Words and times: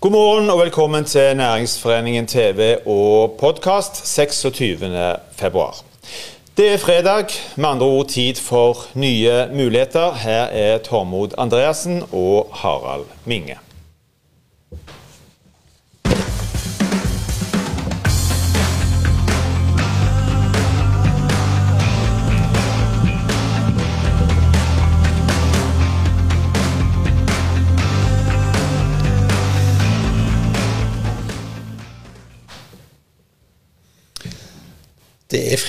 God 0.00 0.10
morgen 0.10 0.50
og 0.50 0.58
velkommen 0.58 1.04
til 1.04 1.36
Næringsforeningen 1.36 2.26
TV 2.26 2.76
og 2.86 3.36
podkast 3.40 4.06
26. 4.06 5.18
februar. 5.32 5.76
Det 6.56 6.72
er 6.72 6.78
fredag, 6.78 7.26
med 7.56 7.68
andre 7.68 7.86
ord 7.86 8.06
tid 8.08 8.34
for 8.34 8.76
nye 8.94 9.48
muligheter. 9.52 10.14
Her 10.14 10.42
er 10.42 10.78
Tormod 10.78 11.28
Andreassen 11.38 12.02
og 12.12 12.48
Harald 12.52 13.04
Minge. 13.24 13.58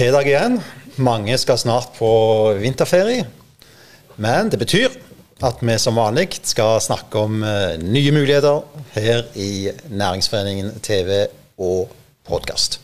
Fredag 0.01 0.25
igjen. 0.25 0.55
Mange 0.97 1.35
skal 1.37 1.59
snart 1.61 1.91
på 1.93 2.07
vinterferie. 2.57 3.27
Men 4.17 4.47
det 4.49 4.57
betyr 4.57 4.95
at 5.45 5.59
vi 5.61 5.75
som 5.77 5.99
vanlig 5.99 6.39
skal 6.41 6.79
snakke 6.81 7.21
om 7.21 7.43
eh, 7.45 7.75
nye 7.77 8.13
muligheter 8.15 8.63
her 8.95 9.27
i 9.37 9.69
Næringsforeningen 9.93 10.79
TV 10.81 11.27
og 11.61 11.93
podkast. 12.25 12.79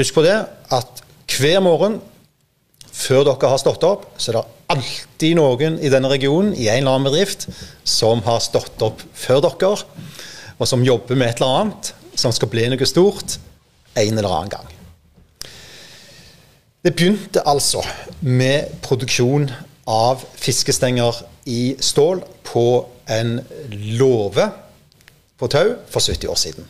Husk 0.00 0.16
på 0.16 0.24
det 0.24 0.38
at 0.72 1.04
hver 1.36 1.60
morgen 1.60 2.00
før 2.88 3.26
dere 3.28 3.52
har 3.52 3.60
stått 3.60 3.84
opp, 3.84 4.08
så 4.16 4.32
er 4.32 4.40
det 4.40 4.46
alltid 4.78 5.36
noen 5.36 5.76
i 5.76 5.92
denne 5.92 6.08
regionen 6.08 6.56
i 6.56 6.70
en 6.70 6.86
eller 6.86 6.96
annen 6.96 7.10
bedrift 7.10 7.50
som 7.84 8.24
har 8.24 8.40
stått 8.40 8.80
opp 8.88 9.04
før 9.12 9.44
dere, 9.44 9.76
og 10.56 10.72
som 10.72 10.88
jobber 10.88 11.20
med 11.20 11.34
et 11.34 11.44
eller 11.44 11.62
annet 11.66 11.94
som 12.16 12.32
skal 12.32 12.48
bli 12.48 12.70
noe 12.72 12.88
stort 12.88 13.36
en 13.92 14.16
eller 14.16 14.32
annen 14.40 14.56
gang. 14.56 14.76
Det 16.80 16.94
begynte 16.96 17.42
altså 17.44 17.82
med 18.24 18.70
produksjon 18.80 19.50
av 19.84 20.22
fiskestenger 20.40 21.18
i 21.44 21.74
stål 21.76 22.22
på 22.48 22.62
en 23.04 23.34
låve 24.00 24.46
på 25.36 25.48
tau 25.52 25.74
for 25.92 26.00
70 26.00 26.32
år 26.32 26.40
siden. 26.40 26.64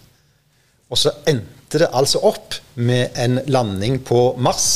Og 0.91 0.98
så 0.98 1.12
endte 1.30 1.78
det 1.78 1.92
altså 1.94 2.25
opp 2.27 2.58
med 2.75 3.14
en 3.22 3.39
landing 3.47 4.00
på 4.02 4.34
Mars 4.34 4.67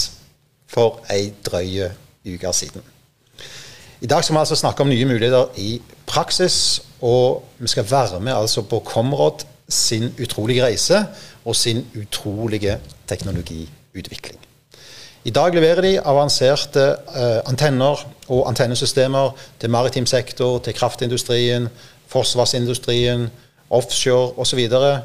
for 0.70 1.02
ei 1.10 1.32
drøye 1.42 1.90
uke 2.30 2.54
siden. 2.54 2.86
I 4.00 4.06
dag 4.06 4.22
skal 4.22 4.36
vi 4.36 4.44
altså 4.44 4.60
snakke 4.62 4.86
om 4.86 4.94
nye 4.94 5.10
muligheter 5.10 5.50
i 5.58 5.80
praksis, 6.06 6.78
og 7.02 7.42
vi 7.58 7.74
skal 7.74 7.90
være 7.90 8.20
med 8.20 8.36
altså 8.38 8.62
på 8.62 8.84
Comrod 8.86 9.42
sin 9.68 10.12
utrolige 10.22 10.62
reise 10.62 11.06
og 11.44 11.56
sin 11.56 11.86
utrolige 11.98 12.78
teknologiutvikling. 13.08 14.43
I 15.24 15.32
dag 15.32 15.54
leverer 15.56 15.80
de 15.80 15.94
avanserte 16.04 16.82
eh, 17.16 17.38
antenner 17.48 18.00
og 18.28 18.42
antennesystemer 18.50 19.30
til 19.60 19.70
maritim 19.72 20.04
sektor, 20.06 20.58
til 20.60 20.74
kraftindustrien, 20.76 21.70
forsvarsindustrien, 22.12 23.30
offshore 23.72 24.34
osv. 24.36 24.60
Og, 24.76 24.98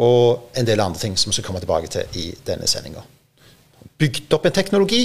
og 0.00 0.56
en 0.56 0.66
del 0.66 0.80
andre 0.80 1.02
ting 1.02 1.18
som 1.18 1.28
vi 1.28 1.36
skal 1.36 1.44
komme 1.44 1.60
tilbake 1.60 1.90
til 1.92 2.16
i 2.16 2.30
denne 2.46 2.68
sendinga. 2.70 3.04
Bygd 4.00 4.32
opp 4.32 4.48
en 4.48 4.56
teknologi 4.56 5.02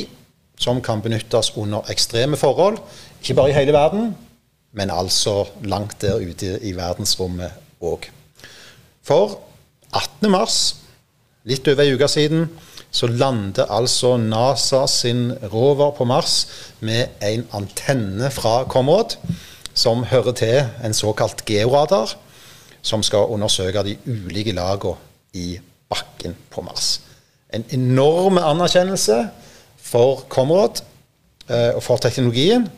som 0.56 0.80
kan 0.82 1.04
benyttes 1.04 1.52
under 1.60 1.84
ekstreme 1.92 2.40
forhold, 2.40 2.80
ikke 3.20 3.36
bare 3.36 3.52
i 3.52 3.58
hele 3.58 3.76
verden, 3.76 4.14
men 4.72 4.92
altså 4.92 5.50
langt 5.68 6.00
der 6.02 6.24
ute 6.24 6.62
i 6.64 6.72
verdensrommet 6.78 7.52
òg. 7.84 8.08
For 9.04 9.36
18. 9.92 10.32
mars, 10.32 10.78
litt 11.44 11.68
over 11.68 11.84
ei 11.84 11.92
uke 11.92 12.08
siden, 12.08 12.48
så 12.96 13.10
lander 13.12 13.68
altså 13.72 14.16
NASA 14.18 14.86
sin 14.88 15.28
rover 15.52 15.92
på 15.98 16.08
Mars 16.08 16.36
med 16.80 17.18
en 17.24 17.44
antenne 17.58 18.30
fra 18.32 18.62
Comrod 18.72 19.18
som 19.76 20.06
hører 20.08 20.32
til 20.40 20.62
en 20.84 20.96
såkalt 20.96 21.44
georadar, 21.46 22.14
som 22.82 23.04
skal 23.04 23.28
undersøke 23.36 23.84
de 23.84 23.98
ulike 24.08 24.56
lagene 24.56 24.96
i 25.36 25.58
bakken 25.92 26.38
på 26.50 26.64
Mars. 26.64 27.02
En 27.52 27.66
enorm 27.76 28.40
anerkjennelse 28.40 29.26
for 29.76 30.24
Comrod 30.32 30.80
eh, 31.50 31.76
og 31.76 31.84
for 31.84 32.00
teknologien. 32.00 32.70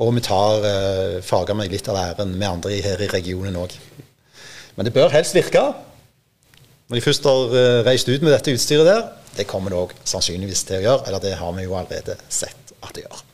Og 0.00 0.14
vi 0.16 0.24
tar 0.24 0.64
eh, 0.64 1.20
fager 1.20 1.56
meg 1.56 1.68
litt 1.72 1.88
av 1.92 2.00
æren 2.00 2.32
med 2.32 2.48
andre 2.48 2.80
her 2.80 3.04
i 3.04 3.12
regionen 3.12 3.60
òg. 3.60 3.76
Men 4.76 4.88
det 4.88 4.96
bør 4.96 5.12
helst 5.12 5.36
virke. 5.36 5.60
Når 6.88 6.96
de 6.96 7.04
først 7.04 7.28
har 7.28 7.56
eh, 7.60 7.80
reist 7.84 8.08
ut 8.08 8.24
med 8.24 8.32
dette 8.32 8.56
utstyret 8.56 8.88
der, 8.88 9.02
det 9.36 9.46
kommer 9.46 9.72
det 9.72 9.78
òg 9.78 9.94
sannsynligvis 10.04 10.64
til 10.68 10.80
å 10.80 10.84
gjøre, 10.84 11.06
eller 11.06 11.22
det 11.22 11.36
har 11.38 11.52
vi 11.56 11.66
jo 11.66 11.76
allerede 11.78 12.16
sett 12.28 12.74
at 12.82 12.94
det 12.96 13.04
gjør. 13.06 13.24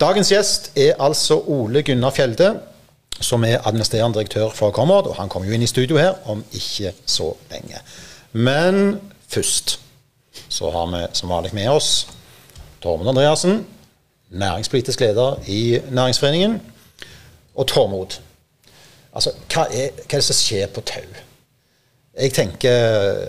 Dagens 0.00 0.30
gjest 0.32 0.70
er 0.80 0.94
altså 1.02 1.36
Ole 1.52 1.82
Gunnar 1.84 2.14
Fjelde, 2.16 2.54
som 3.20 3.44
er 3.44 3.60
administrerende 3.68 4.16
direktør 4.16 4.48
for 4.56 4.72
Comrod. 4.72 5.10
Og 5.10 5.18
han 5.18 5.28
kommer 5.28 5.48
jo 5.48 5.54
inn 5.54 5.64
i 5.64 5.68
studio 5.68 5.98
her 6.00 6.16
om 6.24 6.40
ikke 6.56 6.94
så 7.06 7.34
lenge. 7.50 7.82
Men 8.32 8.96
først 9.28 9.78
så 10.48 10.70
har 10.70 10.88
vi 10.88 11.02
som 11.12 11.28
vanlig 11.28 11.52
med 11.54 11.68
oss 11.68 12.08
Tormod 12.80 13.08
Andreassen, 13.08 13.66
næringspolitisk 14.30 15.00
leder 15.00 15.36
i 15.46 15.80
Næringsforeningen. 15.90 16.60
Og 17.54 17.66
Tormod, 17.66 18.20
altså, 19.12 19.34
hva 19.52 19.66
er, 19.68 19.90
hva 19.90 20.16
er 20.16 20.22
det 20.22 20.24
som 20.24 20.38
skjer 20.38 20.70
på 20.72 20.80
Tau? 20.80 21.04
Jeg 22.16 22.32
tenker 22.32 23.26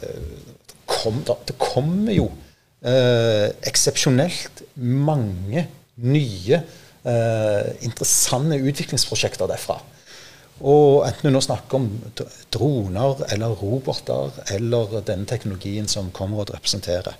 kom, 1.01 1.21
det 1.25 1.57
kommer 1.61 2.13
jo 2.15 2.29
eh, 2.85 3.49
eksepsjonelt 3.67 4.63
mange 4.77 5.65
nye, 6.01 6.61
eh, 7.03 7.71
interessante 7.85 8.59
utviklingsprosjekter 8.61 9.49
derfra. 9.51 9.79
Og 10.61 11.07
enten 11.07 11.29
du 11.29 11.33
nå 11.33 11.41
snakker 11.41 11.79
om 11.79 11.87
droner 12.53 13.23
eller 13.33 13.57
roboter 13.57 14.35
eller 14.53 15.01
denne 15.07 15.25
teknologien 15.29 15.89
som 15.89 16.11
kommer 16.13 16.43
og 16.43 16.53
representerer. 16.53 17.17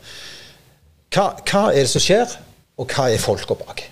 Hva, 1.12 1.32
hva, 1.42 1.64
er 1.72 1.82
det 1.82 1.92
som 1.92 2.04
skjer, 2.04 2.38
og 2.80 2.94
hva 2.94 3.10
er 3.12 3.22
folka 3.22 3.58
bak? 3.58 3.84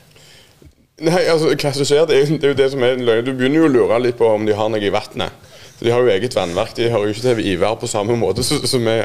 Nei, 0.99 1.23
altså, 1.31 1.49
hva 1.55 1.71
som 1.75 1.87
skjer, 1.87 2.05
det 2.07 2.19
er, 2.19 2.31
det 2.35 2.47
er 2.47 2.53
jo 2.53 2.59
det 2.59 2.69
som 2.75 2.83
er 2.85 3.01
løgn. 3.01 3.25
Du 3.25 3.33
begynner 3.33 3.63
jo 3.63 3.69
å 3.69 3.73
lure 3.73 3.99
litt 4.03 4.19
på 4.19 4.29
om 4.29 4.45
de 4.47 4.55
har 4.55 4.69
noe 4.71 4.83
i 4.83 4.93
vannet. 4.93 5.48
De 5.79 5.91
har 5.91 6.03
jo 6.03 6.11
eget 6.11 6.35
vannverk. 6.35 6.75
De 6.77 6.89
hører 6.89 7.07
jo 7.07 7.15
ikke 7.15 7.21
til 7.21 7.47
Ivar 7.53 7.79
på 7.79 7.87
samme 7.87 8.17
måte 8.19 8.43
som 8.43 8.85
vi, 8.85 8.97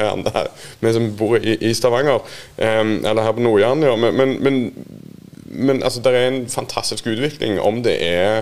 vi 0.81 0.93
som 0.93 1.09
bor 1.17 1.37
i, 1.39 1.57
i 1.69 1.73
Stavanger, 1.73 2.21
um, 2.57 2.95
eller 3.05 3.23
her 3.23 3.35
på 3.35 3.43
Nord-Jæren. 3.45 3.83
Ja. 3.83 3.95
Men, 3.95 4.15
men, 4.17 4.37
men, 4.43 4.87
men 5.45 5.83
altså, 5.83 6.03
det 6.03 6.15
er 6.15 6.27
en 6.27 6.47
fantastisk 6.49 7.07
utvikling 7.07 7.59
om 7.61 7.83
det 7.83 7.99
er 8.01 8.41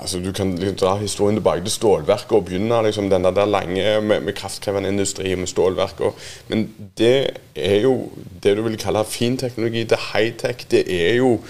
altså 0.00 0.20
Du 0.22 0.32
kan 0.32 0.54
liksom 0.56 0.76
dra 0.76 0.94
historien 0.96 1.36
tilbake 1.36 1.64
til 1.66 1.74
stålverket 1.74 2.32
og 2.32 2.46
begynne 2.46 2.82
liksom, 2.86 3.10
den 3.10 3.24
der 3.24 3.46
lange 3.46 4.00
med, 4.00 4.20
med 4.20 4.32
kraftkrevende 4.32 4.88
industri 4.88 5.34
med 5.34 5.46
stålverk. 5.46 6.00
Og, 6.00 6.14
men 6.48 6.68
det 6.98 7.30
er 7.56 7.80
jo 7.82 8.10
det 8.42 8.56
du 8.56 8.62
vil 8.62 8.78
kalle 8.78 9.04
fin 9.04 9.36
teknologi. 9.36 9.84
Det 9.84 9.98
er 9.98 10.08
high-tech. 10.14 10.66
Det 10.70 10.84
er 10.86 11.14
jo 11.16 11.40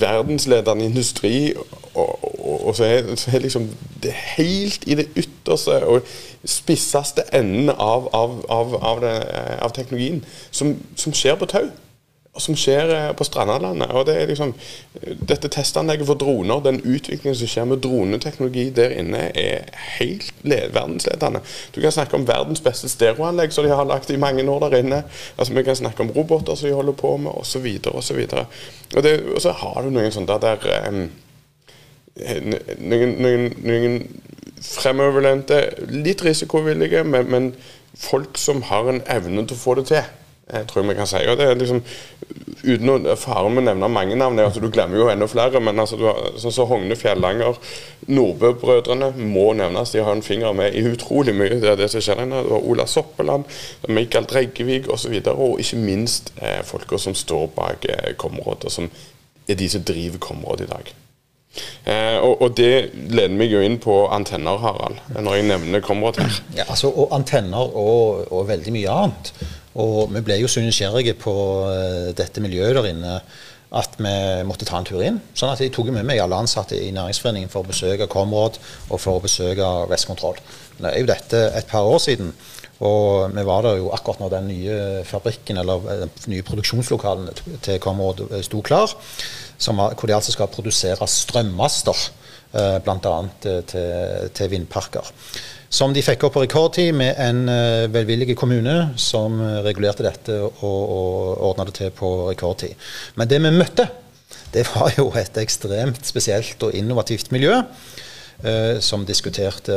verdensledende 0.00 0.84
industri. 0.84 1.54
Og, 1.94 2.18
og, 2.22 2.66
og 2.66 2.76
så, 2.76 2.84
er, 2.84 3.14
så 3.16 3.30
er 3.34 3.38
liksom 3.38 3.68
det 4.02 4.12
helt 4.12 4.84
i 4.86 4.94
det 4.94 5.08
ytterste 5.16 5.86
og 5.86 6.02
spisseste 6.44 7.22
enden 7.34 7.70
av, 7.70 8.08
av, 8.14 8.38
av, 8.48 8.74
av, 8.82 9.00
det, 9.02 9.14
av 9.58 9.74
teknologien 9.74 10.24
som, 10.50 10.76
som 10.96 11.14
skjer 11.16 11.38
på 11.40 11.50
tau 11.50 11.66
som 12.36 12.56
skjer 12.56 12.90
eh, 12.94 13.12
på 13.16 13.24
Strandalandet. 13.24 13.90
og 13.90 14.06
det 14.06 14.16
er 14.22 14.26
liksom, 14.26 14.54
Dette 15.28 15.48
testanlegget 15.48 16.06
for 16.06 16.14
droner, 16.14 16.60
den 16.60 16.80
utviklingen 16.80 17.36
som 17.36 17.50
skjer 17.50 17.64
med 17.64 17.82
droneteknologi 17.82 18.68
der 18.70 18.94
inne, 18.98 19.28
er 19.38 19.70
helt 19.98 20.32
verdensledende. 20.44 21.40
Du 21.74 21.80
kan 21.80 21.92
snakke 21.92 22.16
om 22.16 22.28
verdens 22.28 22.60
beste 22.60 22.88
stereoanlegg 22.88 23.52
som 23.52 23.64
de 23.64 23.74
har 23.74 23.88
lagt 23.88 24.10
i 24.10 24.16
mange 24.16 24.50
år 24.50 24.68
der 24.68 24.78
inne. 24.78 25.02
altså 25.38 25.54
Vi 25.54 25.62
kan 25.62 25.76
snakke 25.76 26.02
om 26.02 26.10
roboter 26.10 26.54
som 26.54 26.68
de 26.68 26.74
holder 26.74 26.92
på 26.92 27.16
med, 27.16 27.30
osv. 27.34 27.66
osv. 27.84 28.26
Og, 28.96 29.02
det, 29.02 29.20
og 29.34 29.40
så 29.42 29.52
har 29.52 29.82
du 29.82 29.90
noen 29.90 30.12
sånne 30.12 30.38
der 30.42 30.88
um, 30.88 31.08
noen, 32.78 33.14
noen, 33.22 33.50
noen 33.62 33.98
fremoverlente, 34.62 35.60
litt 35.88 36.24
risikovillige, 36.24 37.04
men, 37.04 37.30
men 37.30 37.52
folk 37.98 38.38
som 38.38 38.62
har 38.62 38.90
en 38.90 39.02
evne 39.10 39.46
til 39.46 39.56
å 39.56 39.60
få 39.60 39.76
det 39.78 39.86
til. 39.92 40.08
Jeg 40.52 40.66
tror 40.68 40.86
vi 40.88 40.96
kan 40.96 41.08
si. 41.08 41.20
Og 41.28 41.36
det 41.36 41.46
er 41.46 41.58
liksom, 41.60 41.80
uten 42.64 42.92
å 42.92 43.16
Faren 43.20 43.54
med 43.54 43.62
å 43.62 43.66
nevne 43.68 43.90
mange 43.92 44.16
navn, 44.16 44.38
altså, 44.40 44.62
du 44.64 44.70
glemmer 44.72 45.00
jo 45.00 45.08
enda 45.12 45.28
flere. 45.28 45.60
Men 45.60 45.82
altså, 45.82 46.14
sånn 46.40 46.54
som 46.54 46.70
Hogne 46.70 46.96
Fjellanger, 46.98 47.58
Nordbø-brødrene 48.08 49.10
må 49.18 49.50
nevnes. 49.58 49.92
De 49.92 50.04
har 50.04 50.14
en 50.14 50.24
finger 50.24 50.56
med 50.56 50.76
i 50.76 50.84
utrolig 50.88 51.36
mye 51.36 51.60
av 51.60 51.80
det 51.80 51.90
som 51.92 52.04
skjer 52.04 52.22
der. 52.22 52.52
Ola 52.58 52.86
Soppeland, 52.88 53.48
Mikael 53.92 54.28
Dreggevik 54.28 54.88
osv. 54.88 55.18
Og, 55.18 55.26
så 55.26 55.36
og 55.36 55.60
ikke 55.64 55.82
minst 55.82 56.32
eh, 56.40 56.62
folka 56.66 57.00
som 57.00 57.16
står 57.16 57.50
bak 57.56 57.84
eh, 57.88 58.14
Kområdet, 58.18 58.72
som 58.72 58.88
er 59.48 59.58
de 59.58 59.68
som 59.68 59.84
driver 59.84 60.20
Kområdet 60.22 60.68
i 60.68 60.72
dag. 60.72 60.96
Eh, 61.84 62.18
og, 62.20 62.42
og, 62.42 62.56
det 62.56 62.90
leder 63.08 63.34
meg 63.34 63.52
jo 63.52 63.60
inn 63.64 63.78
på 63.82 63.94
antenner, 64.12 64.60
Harald, 64.62 65.00
når 65.16 65.38
jeg 65.38 65.46
nevner 65.48 65.84
Kområdet 65.84 66.26
her. 66.26 66.40
Ja, 66.60 66.66
altså, 66.68 66.90
og 66.92 67.14
antenner 67.16 67.72
og, 67.72 68.28
og, 68.32 68.42
veldig 68.50 68.74
mye 68.74 68.98
annet. 69.04 69.32
Og 69.78 70.10
vi 70.10 70.24
ble 70.26 70.40
jo 70.40 70.50
så 70.50 70.62
nysgjerrige 70.64 71.14
på 71.20 71.34
uh, 71.68 72.10
dette 72.16 72.42
miljøet 72.42 72.76
der 72.78 72.90
inne 72.90 73.20
at 73.78 73.98
vi 74.00 74.12
måtte 74.48 74.64
ta 74.64 74.78
en 74.80 74.86
tur 74.88 75.02
inn. 75.04 75.18
Sånn 75.36 75.52
at 75.52 75.60
jeg 75.60 75.72
tok 75.74 75.90
med 75.92 76.06
meg 76.08 76.22
alle 76.22 76.38
ansatte 76.40 76.78
i 76.78 76.88
Næringsforeningen 76.96 77.50
for 77.52 77.64
å 77.64 77.68
besøke 77.68 78.08
Kområd 78.08 78.56
og 78.88 78.96
for 78.96 79.18
å 79.18 79.24
besøke 79.24 79.66
Vestkontroll. 79.90 80.40
Det 80.78 80.88
er 80.88 81.02
jo 81.02 81.10
dette 81.10 81.42
et 81.58 81.68
par 81.68 81.88
år 81.88 82.00
siden. 82.00 82.32
Og 82.86 83.34
vi 83.34 83.42
var 83.44 83.66
der 83.66 83.80
jo 83.80 83.90
akkurat 83.92 84.22
når 84.22 84.32
den 84.36 84.48
nye 84.52 84.78
fabrikken, 85.04 85.58
eller 85.58 85.88
eh, 85.92 86.04
nye 86.30 86.46
produksjonslokalene 86.46 87.34
til 87.64 87.80
Kområd 87.82 88.22
sto 88.46 88.62
klar 88.62 88.94
var, 89.66 89.96
hvor 89.98 90.06
de 90.06 90.14
altså 90.14 90.32
skal 90.32 90.50
produsere 90.52 91.08
strømmaster, 91.10 91.98
eh, 91.98 92.17
bl.a. 92.52 93.14
Eh, 93.44 93.62
til, 93.68 94.28
til 94.34 94.50
vindparker. 94.52 95.12
Som 95.68 95.92
de 95.92 96.02
fikk 96.04 96.24
opp 96.24 96.38
på 96.38 96.42
rekordtid 96.46 96.94
med 96.96 97.18
en 97.20 97.42
uh, 97.44 97.84
velvillig 97.92 98.32
kommune 98.40 98.94
som 98.96 99.36
regulerte 99.66 100.06
dette 100.06 100.38
og, 100.40 100.64
og 100.64 101.42
ordna 101.50 101.66
det 101.68 101.74
til 101.76 101.92
på 101.92 102.08
rekordtid. 102.30 102.72
Men 103.20 103.28
det 103.28 103.42
vi 103.44 103.52
møtte, 103.52 103.84
det 104.54 104.64
var 104.70 104.94
jo 104.96 105.10
et 105.12 105.36
ekstremt 105.42 106.00
spesielt 106.08 106.62
og 106.64 106.76
innovativt 106.76 107.32
miljø. 107.36 107.62
Som 108.78 109.02
diskuterte 109.02 109.74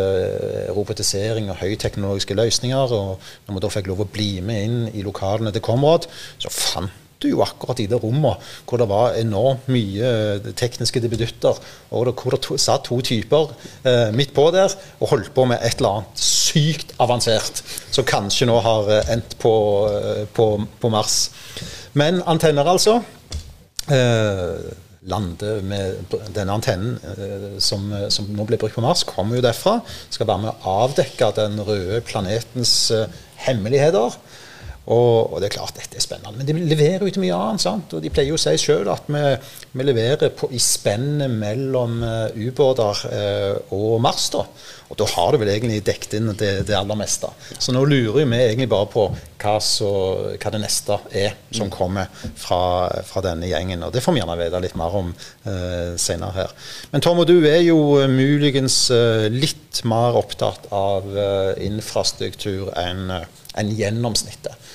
robotisering 0.69 1.47
og 1.49 1.57
høyteknologiske 1.63 2.35
løsninger. 2.37 2.93
og 2.93 3.17
Når 3.47 3.55
vi 3.55 3.63
da 3.63 3.71
fikk 3.73 3.87
lov 3.89 4.03
å 4.03 4.09
bli 4.13 4.27
med 4.45 4.67
inn 4.67 4.83
i 4.93 5.01
lokalene 5.01 5.49
til 5.55 5.63
Komrad, 5.65 6.05
så 6.37 6.51
fant 6.53 6.93
du 7.21 7.29
jo 7.31 7.43
akkurat 7.45 7.79
i 7.83 7.87
det 7.89 7.99
rommet 8.01 8.51
hvor 8.67 8.81
det 8.81 8.89
var 8.89 9.17
enormt 9.19 9.69
mye 9.71 10.11
eh, 10.11 10.51
tekniske 10.57 11.01
debutter 11.03 11.57
og 11.91 12.07
det, 12.07 12.15
hvor 12.17 12.35
det 12.35 12.41
to, 12.45 12.57
satt 12.61 12.87
to 12.89 12.99
typer 13.05 13.53
eh, 13.85 14.09
midt 14.15 14.33
på 14.35 14.47
der 14.55 14.73
og 14.99 15.13
holdt 15.13 15.33
på 15.35 15.45
med 15.49 15.61
et 15.61 15.79
eller 15.79 16.01
annet 16.01 16.23
sykt 16.51 16.93
avansert, 17.01 17.63
som 17.93 18.07
kanskje 18.07 18.47
nå 18.49 18.59
har 18.63 18.91
eh, 18.91 19.15
endt 19.15 19.37
på, 19.41 19.53
eh, 19.91 20.23
på, 20.35 20.53
på 20.81 20.93
Mars. 20.93 21.17
Men 21.97 22.21
antenner, 22.29 22.67
altså. 22.67 22.99
Eh, 23.91 24.71
lande 25.11 25.55
med 25.65 26.13
denne 26.35 26.53
antennen 26.53 26.99
eh, 27.01 27.47
som, 27.63 27.87
som, 28.13 28.29
nå 28.35 28.45
blir 28.47 28.61
brukt 28.61 28.77
på 28.77 28.83
Mars, 28.85 29.03
kommer 29.07 29.39
jo 29.39 29.45
derfra. 29.45 29.79
Skal 30.09 30.29
være 30.29 30.45
med 30.45 30.53
å 30.53 30.77
avdekke 30.85 31.33
den 31.39 31.59
røde 31.67 32.03
planetens 32.07 32.75
hemmeligheter. 33.41 34.17
Og, 34.89 35.33
og, 35.33 35.35
det 35.41 35.47
er 35.47 35.53
klart 35.59 35.75
dette 35.77 35.99
er 35.99 36.03
spennende. 36.03 36.39
Men 36.39 36.47
de 36.47 36.69
leverer 36.71 37.03
jo 37.03 37.09
ikke 37.11 37.21
mye 37.21 37.37
annet. 37.37 37.61
sant? 37.61 37.93
Og 37.93 38.01
De 38.01 38.09
pleier 38.09 38.31
jo 38.33 38.39
å 38.39 38.41
si 38.41 38.55
sjøl 38.57 38.89
at 38.89 39.09
vi, 39.11 39.21
vi, 39.75 39.85
leverer 39.85 40.33
på, 40.33 40.49
i 40.49 40.61
spennet 40.61 41.29
mellom 41.29 41.99
uh, 42.01 42.33
ubåter 42.33 43.03
uh, 43.11 43.75
og 43.77 43.99
Mars. 44.01 44.31
da. 44.33 44.45
Og 44.91 44.97
da 44.99 45.07
har 45.07 45.31
du 45.31 45.39
vel 45.41 45.53
egentlig 45.53 45.81
dekket 45.87 46.17
inn 46.19 46.31
det, 46.35 46.51
det, 46.67 46.75
aller 46.77 46.99
meste. 46.99 47.29
Så 47.57 47.73
nå 47.73 47.83
lurer 47.87 48.25
vi 48.27 48.39
egentlig 48.41 48.69
bare 48.71 48.89
på 48.91 49.07
hva, 49.41 49.55
så, 49.63 49.91
hva 50.35 50.53
det 50.53 50.61
neste 50.61 50.99
er 51.15 51.37
som 51.49 51.69
mm. 51.69 51.73
kommer 51.73 52.11
fra, 52.35 52.61
fra, 53.07 53.23
denne 53.25 53.49
gjengen. 53.49 53.85
Og 53.87 53.95
det 53.95 54.03
får 54.03 54.17
vi 54.17 54.21
gjerne 54.21 54.37
vite 54.41 54.63
litt 54.67 54.77
mer 54.79 54.99
om 55.01 55.13
eh, 55.15 55.95
senere 56.01 56.35
her. 56.35 56.55
Men 56.91 57.05
Tom 57.05 57.23
og 57.23 57.29
du 57.31 57.37
er 57.39 57.61
jo 57.63 57.79
muligens 58.11 58.83
uh, 58.93 59.25
litt 59.31 59.81
mer 59.87 60.17
opptatt 60.19 60.67
av 60.75 61.07
infrastruktur 61.63 62.73
enn 62.77 63.09
en 63.11 63.71
gjennomsnittet. 63.75 64.71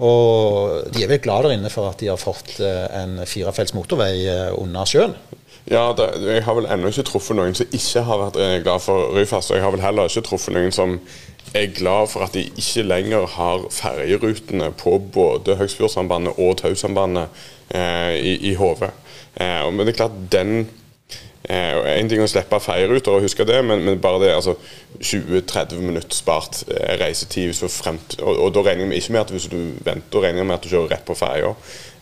Og 0.00 0.88
de 0.94 1.04
er 1.04 1.10
vel 1.10 1.20
glad 1.20 1.44
der 1.44 1.58
inne 1.58 1.70
for 1.72 1.90
at 1.90 2.00
de 2.00 2.08
har 2.08 2.20
fått 2.20 2.56
eh, 2.64 2.86
en 3.02 3.20
firefelts 3.28 3.74
motorvei 3.76 4.14
eh, 4.32 4.48
under 4.56 4.88
sjøen. 4.88 5.12
Ja, 5.68 5.92
det, 5.96 6.08
jeg 6.24 6.44
har 6.44 6.56
vel 6.56 6.68
ennå 6.72 6.90
ikke 6.90 7.04
truffet 7.10 7.36
noen 7.36 7.56
som 7.56 7.68
ikke 7.76 8.04
har 8.06 8.22
vært 8.24 8.38
eh, 8.40 8.56
glad 8.64 8.84
for 8.84 9.12
Ryfast. 9.16 9.52
Og 9.52 9.58
jeg 9.58 9.64
har 9.64 9.74
vel 9.74 9.84
heller 9.84 10.08
ikke 10.08 10.24
truffet 10.30 10.56
noen 10.56 10.72
som 10.74 10.96
er 11.54 11.72
glad 11.74 12.10
for 12.12 12.24
at 12.24 12.34
de 12.36 12.46
ikke 12.48 12.86
lenger 12.86 13.26
har 13.36 13.66
ferjerutene 13.74 14.70
på 14.78 14.96
både 15.12 15.58
Høgsfjordsambandet 15.60 16.38
og 16.38 16.56
Tausambandet 16.62 17.42
eh, 17.74 18.16
i, 18.18 18.36
i 18.50 18.54
HV. 18.58 18.86
Eh, 18.86 19.66
men 19.72 19.84
det 19.84 19.94
er 19.94 20.00
klart 20.04 20.20
den 20.32 20.68
Eh, 21.50 21.76
en 21.96 22.08
ting 22.10 22.20
å 22.20 22.28
slippe 22.28 22.58
ferjeruter 22.60 23.16
og 23.16 23.24
huske 23.24 23.46
det, 23.48 23.56
men, 23.64 23.80
men 23.86 24.00
bare 24.02 24.20
det 24.20 24.28
altså 24.36 24.52
20-30 25.00 25.80
minutter 25.80 26.14
spart 26.14 26.60
eh, 26.68 26.98
reisetid. 27.00 27.56
Fremt, 27.72 28.18
og, 28.20 28.36
og, 28.36 28.50
da 28.54 28.62
regner 28.68 28.90
vi 28.90 29.00
ikke 29.00 29.16
med 29.16 29.22
at 29.24 29.32
hvis 29.34 29.48
du 29.50 29.56
venter, 29.86 30.22
regner 30.22 30.44
vi 30.44 30.50
med 30.50 30.58
at 30.58 30.66
du 30.66 30.70
kjører 30.70 30.92
rett 30.92 31.06
på 31.08 31.16
ferja. 31.18 31.54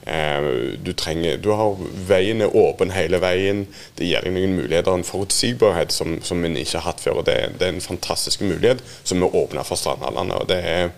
Eh, 0.08 0.78
du, 0.84 0.92
trenger, 0.96 1.36
du 1.42 1.50
har 1.52 1.76
Veien 2.08 2.40
er 2.44 2.56
åpen 2.56 2.94
hele 2.94 3.20
veien. 3.22 3.66
Det 3.98 4.08
gir 4.08 4.24
deg 4.24 4.34
noen 4.34 4.56
muligheter, 4.62 4.94
en 4.94 5.06
forutsigbarhet 5.06 5.92
som, 5.94 6.16
som 6.24 6.40
vi 6.42 6.54
ikke 6.62 6.80
har 6.80 6.88
hatt 6.92 7.04
før. 7.04 7.20
og 7.20 7.28
Det, 7.28 7.36
det 7.60 7.68
er 7.68 7.76
en 7.76 7.84
fantastisk 7.84 8.44
mulighet 8.46 8.82
som 9.02 9.22
er 9.22 9.36
åpna 9.36 9.66
for 9.68 9.80
strandhallene. 9.80 10.40
og 10.40 10.48
det 10.48 10.62
er 10.64 10.90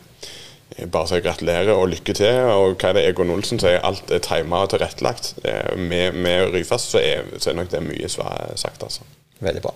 bare 0.87 1.11
si 1.11 1.21
gratulerer 1.25 1.75
og 1.75 1.91
lykke 1.93 2.15
til. 2.17 2.41
Og 2.55 2.79
hva 2.79 2.93
er 2.93 2.99
det 2.99 3.07
Egon 3.11 3.35
Olsen 3.35 3.61
sier, 3.63 3.83
alt 3.85 4.11
er 4.15 4.23
tima 4.25 4.65
og 4.65 4.73
tilrettelagt. 4.75 5.35
Med, 5.77 6.17
med 6.17 6.55
Ryfast 6.55 6.95
så 6.95 7.03
er, 7.03 7.27
så 7.39 7.51
er 7.51 7.61
nok 7.61 7.73
det 7.73 7.85
mye 7.85 8.11
sagt, 8.11 8.83
altså. 8.83 9.07
Veldig 9.41 9.63
bra. 9.65 9.75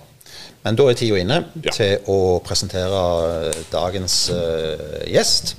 Men 0.65 0.79
da 0.79 0.87
er 0.89 0.97
tida 0.97 1.19
inne 1.21 1.43
ja. 1.61 1.73
til 1.73 2.09
å 2.09 2.39
presentere 2.45 3.53
dagens 3.73 4.17
uh, 4.33 5.03
gjest. 5.09 5.55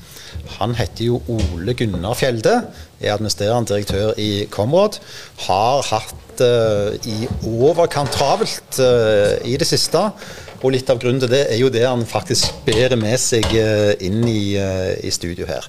Han 0.57 0.73
heter 0.77 1.07
jo 1.11 1.19
Ole 1.31 1.75
Gunnar 1.77 2.17
Fjelde, 2.17 2.55
er 2.99 3.13
administrerende 3.15 3.73
direktør 3.73 4.13
i 4.21 4.45
Comrod. 4.51 4.99
Har 5.47 5.83
hatt 5.89 6.43
uh, 6.43 6.95
i 7.07 7.27
overkant 7.49 8.13
travelt 8.15 8.79
uh, 8.79 9.35
i 9.45 9.57
det 9.59 9.67
siste. 9.67 10.01
Og 10.61 10.71
litt 10.73 10.89
av 10.89 11.01
grunnen 11.01 11.21
til 11.21 11.31
det 11.31 11.43
er 11.51 11.59
jo 11.59 11.69
det 11.73 11.83
han 11.85 12.05
faktisk 12.07 12.63
bærer 12.65 12.97
med 12.99 13.19
seg 13.21 13.45
uh, 13.53 13.93
inn 14.03 14.23
i, 14.29 14.55
i 14.55 15.13
studio 15.13 15.47
her. 15.49 15.67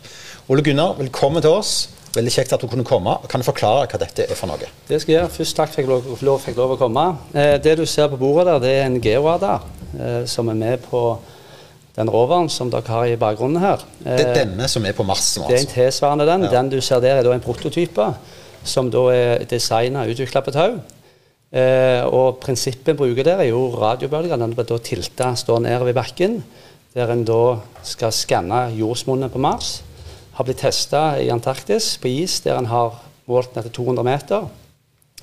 Ole 0.48 0.64
Gunnar, 0.64 0.96
velkommen 1.00 1.44
til 1.44 1.58
oss. 1.58 1.76
Veldig 2.16 2.32
kjekt 2.32 2.54
at 2.56 2.62
du 2.62 2.70
kunne 2.70 2.86
komme. 2.86 3.18
Kan 3.28 3.42
du 3.42 3.46
forklare 3.48 3.90
hva 3.90 4.00
dette 4.00 4.24
er 4.24 4.38
for 4.38 4.48
noe? 4.48 4.70
Det 4.88 5.02
skal 5.02 5.12
jeg 5.12 5.18
gjøre. 5.20 5.32
Først 5.34 5.58
takk 5.58 5.74
for 5.74 5.82
at 5.98 6.06
jeg 6.08 6.44
fikk 6.46 6.60
lov 6.62 6.76
å 6.76 6.80
komme. 6.80 7.10
Det 7.34 7.74
du 7.76 7.84
ser 7.84 8.08
på 8.08 8.16
bordet 8.22 8.46
der, 8.48 8.62
det 8.62 8.70
er 8.78 8.86
en 8.86 9.00
georadar 9.04 9.66
som 10.30 10.48
er 10.48 10.56
med 10.56 10.86
på 10.88 11.02
den 11.96 12.10
roveren 12.12 12.50
som 12.52 12.70
dere 12.72 12.92
har 12.92 13.08
i 13.08 13.16
bakgrunnen 13.20 13.62
her. 13.62 13.84
Eh, 14.04 14.18
det 14.18 14.26
er 14.26 14.42
denne 14.42 14.68
som 14.68 14.84
er 14.84 14.96
på 14.96 15.06
Mars 15.06 15.24
Altså. 15.38 15.48
Det 15.48 15.56
er 15.56 15.64
en 15.64 15.72
tilsvarende 15.72 16.26
den. 16.28 16.44
Ja. 16.44 16.50
Den 16.58 16.70
du 16.74 16.80
ser 16.84 17.00
der, 17.00 17.20
er 17.20 17.24
da 17.24 17.32
en 17.32 17.44
prototype 17.44 18.10
som 18.66 18.90
da 18.90 19.06
er 19.14 19.46
designa 19.48 20.04
og 20.04 20.12
utvikla 20.12 20.42
på 20.44 20.54
tau. 20.54 20.76
Eh, 21.56 22.02
og 22.04 22.40
prinsippet 22.42 22.92
en 22.92 22.98
bruker 22.98 23.24
der, 23.24 23.40
er 23.40 23.50
jo 23.52 23.70
radiobølger. 23.78 24.36
Den 24.36 24.54
blir 24.56 24.68
da 24.68 24.78
tilta, 24.82 25.32
står 25.38 25.62
nede 25.64 25.88
ved 25.88 25.96
bakken. 25.96 26.40
Der 26.96 27.12
en 27.12 27.24
da 27.28 27.58
skal 27.84 28.12
skanne 28.12 28.66
jordsmonnet 28.76 29.32
på 29.32 29.40
Mars. 29.40 29.80
Har 30.36 30.44
blitt 30.44 30.60
testa 30.60 31.16
i 31.20 31.30
Antarktis, 31.32 31.94
på 32.00 32.10
is, 32.12 32.40
der 32.44 32.58
en 32.58 32.68
har 32.68 32.98
målt 33.28 33.56
ned 33.56 33.68
til 33.68 33.76
200 33.80 34.04
meter. 34.04 34.48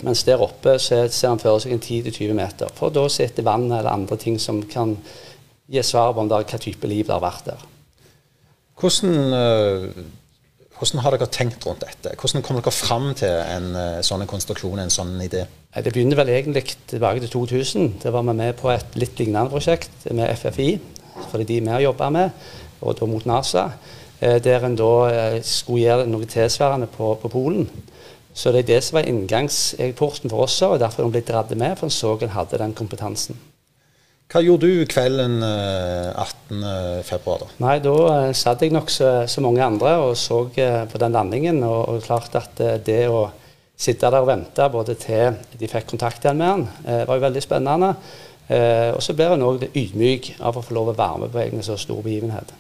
Mens 0.04 0.24
der 0.26 0.42
oppe 0.42 0.80
så 0.82 1.04
ser 1.14 1.30
en 1.30 1.42
for 1.42 1.62
seg 1.62 1.76
en 1.76 1.84
10-20 1.84 2.34
meter. 2.34 2.72
For 2.76 2.94
da 2.94 3.06
sitter 3.12 3.46
vann 3.46 3.70
eller 3.70 3.92
andre 3.92 4.18
ting 4.18 4.40
som 4.42 4.64
kan 4.66 4.98
gi 5.74 5.84
svar 5.86 6.14
på 6.14 6.24
om 6.24 6.30
det 6.30 6.40
er 6.40 6.52
hva 6.54 6.62
type 6.62 6.90
liv 6.90 7.08
det 7.08 7.16
har 7.16 7.24
vært 7.24 7.48
der. 7.52 7.70
Hvordan 8.80 9.34
uh 9.34 10.04
hvordan 10.84 11.04
har 11.04 11.16
dere 11.16 11.30
tenkt 11.32 11.66
rundt 11.68 11.84
dette? 11.86 12.16
Hvordan 12.20 12.44
kom 12.44 12.58
dere 12.58 12.72
fram 12.74 13.12
til 13.16 13.30
en 13.32 13.68
uh, 13.78 14.02
sånn 14.04 14.26
konstruksjon, 14.28 14.82
en 14.84 14.92
sånn 14.92 15.14
idé? 15.24 15.46
Det 15.74 15.94
begynner 15.94 16.20
vel 16.20 16.32
egentlig 16.34 16.76
tilbake 16.90 17.22
til 17.24 17.32
2000. 17.32 17.94
Da 18.04 18.12
var 18.12 18.26
vi 18.28 18.36
med 18.36 18.58
på 18.60 18.72
et 18.74 18.98
litt 19.00 19.16
lignende 19.22 19.54
prosjekt 19.54 20.10
med 20.12 20.34
FFI, 20.42 20.68
fordi 21.32 21.48
de 21.50 21.62
vi 21.64 21.80
jobba 21.86 22.10
med, 22.14 22.44
og 22.82 22.98
da 23.00 23.08
mot 23.08 23.30
NASA. 23.30 23.70
Eh, 24.20 24.40
der 24.44 24.68
en 24.68 24.76
da 24.80 24.92
eh, 25.08 25.40
skulle 25.46 25.86
gjøre 25.86 26.10
noe 26.10 26.28
tilsvarende 26.28 26.92
på, 26.92 27.14
på 27.22 27.32
Polen. 27.32 27.70
Så 28.34 28.52
det 28.52 28.66
er 28.66 28.70
det 28.74 28.84
som 28.84 28.98
var 28.98 29.08
inngangsporten 29.08 30.34
for 30.34 30.48
oss, 30.50 30.60
og 30.68 30.82
derfor 30.82 31.08
blitt 31.14 31.30
dratt 31.30 31.54
med, 31.56 31.78
for 31.78 31.88
en 31.88 31.96
så 31.96 32.18
en 32.18 32.34
hadde 32.34 32.60
den 32.60 32.76
kompetansen. 32.76 33.38
Hva 34.34 34.42
gjorde 34.42 34.66
du 34.66 34.86
kvelden 34.90 35.44
18.2? 35.46 37.36
da? 37.38 37.50
Nei, 37.62 37.76
Da 37.86 37.94
uh, 37.94 38.32
satt 38.34 38.66
jeg 38.66 38.74
nok 38.74 38.90
så, 38.90 39.12
så, 39.30 39.44
mange 39.46 39.62
andre 39.62 39.92
og 40.02 40.16
så 40.18 40.48
på 40.50 41.02
den 41.02 41.14
landingen. 41.14 41.62
Og, 41.68 41.82
og 41.94 42.06
klart 42.08 42.34
at 42.40 42.58
det 42.86 43.04
å 43.14 43.28
sitte 43.78 44.10
der 44.10 44.26
og 44.26 44.32
vente 44.32 44.66
både 44.74 44.96
til 44.98 45.38
de 45.60 45.70
fikk 45.70 45.92
kontakt 45.94 46.26
igjen 46.26 46.40
med 46.40 46.50
han, 46.50 46.66
var 47.06 47.18
jo 47.18 47.24
veldig 47.26 47.42
spennende. 47.44 47.90
og 48.94 49.02
så 49.02 49.16
blir 49.18 49.34
en 49.34 49.46
òg 49.46 49.66
ydmyk 49.70 50.36
av 50.40 50.58
å 50.58 50.64
få 50.64 50.78
lov 50.78 50.92
å 50.94 50.96
være 50.98 51.24
med 51.24 51.34
på 51.34 51.42
egen 51.42 51.66
så 51.66 51.78
stor 51.78 52.02
begivenhet. 52.06 52.54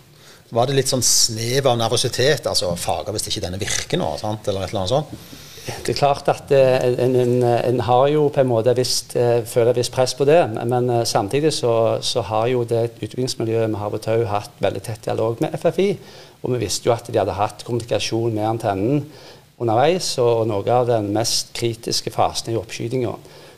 Var 0.53 0.69
det 0.69 0.75
litt 0.77 0.91
sånn 0.91 1.05
snev 1.05 1.69
av 1.71 1.79
nervøsitet? 1.79 2.45
Altså 2.49 2.73
fager 2.77 3.15
hvis 3.15 3.29
ikke 3.31 3.45
denne 3.45 3.61
virker 3.61 4.01
nå, 4.01 4.11
sant? 4.21 4.45
eller 4.49 4.65
et 4.65 4.73
eller 4.73 4.83
annet 4.83 4.93
sånt? 4.93 5.52
Det 5.63 5.93
er 5.93 5.95
klart 5.95 6.27
at 6.27 6.51
eh, 6.51 6.83
en, 7.05 7.15
en, 7.15 7.43
en 7.43 7.79
har 7.87 8.07
jo 8.11 8.25
på 8.33 8.41
en 8.41 8.49
måte 8.49 8.73
visst, 8.75 9.15
eh, 9.15 9.45
føler 9.47 9.71
et 9.71 9.79
visst 9.79 9.93
press 9.95 10.13
på 10.19 10.25
det, 10.27 10.41
men 10.67 10.89
eh, 10.91 11.05
samtidig 11.07 11.53
så, 11.55 12.01
så 12.03 12.21
har 12.27 12.49
jo 12.51 12.65
det 12.67 12.81
utviklingsmiljøet 12.89 13.71
med 13.71 13.95
og 13.95 14.01
Tau 14.03 14.25
hatt 14.27 14.59
veldig 14.59 14.81
tett 14.83 15.05
dialog 15.05 15.39
med 15.39 15.55
FFI. 15.55 15.87
Og 16.43 16.51
vi 16.51 16.59
visste 16.65 16.89
jo 16.89 16.95
at 16.95 17.07
de 17.07 17.15
hadde 17.15 17.37
hatt 17.37 17.63
kommunikasjon 17.63 18.35
med 18.35 18.47
antennen 18.47 19.05
underveis, 19.61 20.09
og 20.19 20.43
noe 20.51 20.75
av 20.75 20.89
den 20.89 21.07
mest 21.15 21.53
kritiske 21.55 22.11
fasen 22.11 22.51
i 22.51 22.57
oppskytinga. 22.59 23.13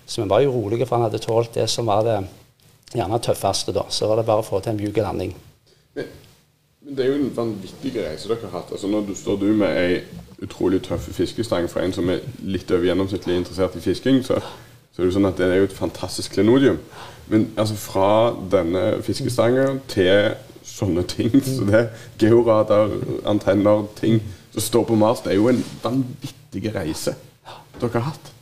Så 0.05 0.21
vi 0.21 0.29
var 0.29 0.43
jo 0.45 0.53
rolige, 0.53 0.85
for 0.85 1.00
han 1.00 1.07
hadde 1.07 1.24
tålt 1.24 1.57
det 1.57 1.65
som 1.74 1.89
var 1.89 2.05
det 2.05 2.19
gjerne 2.93 3.17
tøffeste. 3.17 3.74
da. 3.74 3.88
Så 3.89 4.12
var 4.12 4.21
det 4.21 4.27
bare 4.29 4.45
å 4.45 4.45
få 4.45 4.62
til 4.62 4.75
en 4.75 4.83
mjuk 4.83 5.01
landing. 5.01 5.33
Men, 6.86 6.96
det 6.96 7.06
er 7.06 7.10
jo 7.10 7.18
en 7.18 7.32
vanvittig 7.36 7.96
reise 7.98 8.30
dere 8.30 8.46
har 8.46 8.60
hatt. 8.60 8.72
Altså 8.72 9.04
du 9.08 9.15
står 9.15 9.39
du 9.42 9.48
med 9.58 9.77
ei 9.82 10.01
utrolig 10.46 10.84
tøff 10.86 11.08
fiskestang 11.15 11.70
for 11.70 11.82
en 11.82 11.94
som 11.96 12.10
er 12.10 12.22
litt 12.44 12.72
over 12.72 12.86
gjennomsnittlig 12.86 13.39
interessert 13.39 13.75
i 13.75 13.82
fisking, 13.82 14.22
så, 14.24 14.38
så 14.92 15.01
er 15.01 15.06
det 15.06 15.10
jo 15.10 15.15
sånn 15.18 15.30
at 15.30 15.39
det 15.39 15.48
er 15.48 15.62
jo 15.63 15.70
et 15.70 15.77
fantastisk 15.77 16.36
klenodium. 16.36 16.77
Men 17.32 17.48
altså 17.58 17.77
fra 17.80 18.10
denne 18.51 19.01
fiskestangen 19.06 19.82
til 19.89 20.36
sånne 20.65 21.06
ting 21.10 21.34
så 21.48 21.65
det 21.70 21.88
Georadar, 22.22 22.94
antenner, 23.25 23.88
ting 23.98 24.22
som 24.54 24.62
står 24.62 24.88
på 24.92 25.00
Mars, 25.00 25.24
det 25.25 25.34
er 25.34 25.42
jo 25.42 25.50
en 25.50 25.65
vanvittig 25.84 26.70
reise 26.75 27.15
dere 27.82 27.92
har 27.98 28.12
hatt. 28.12 28.35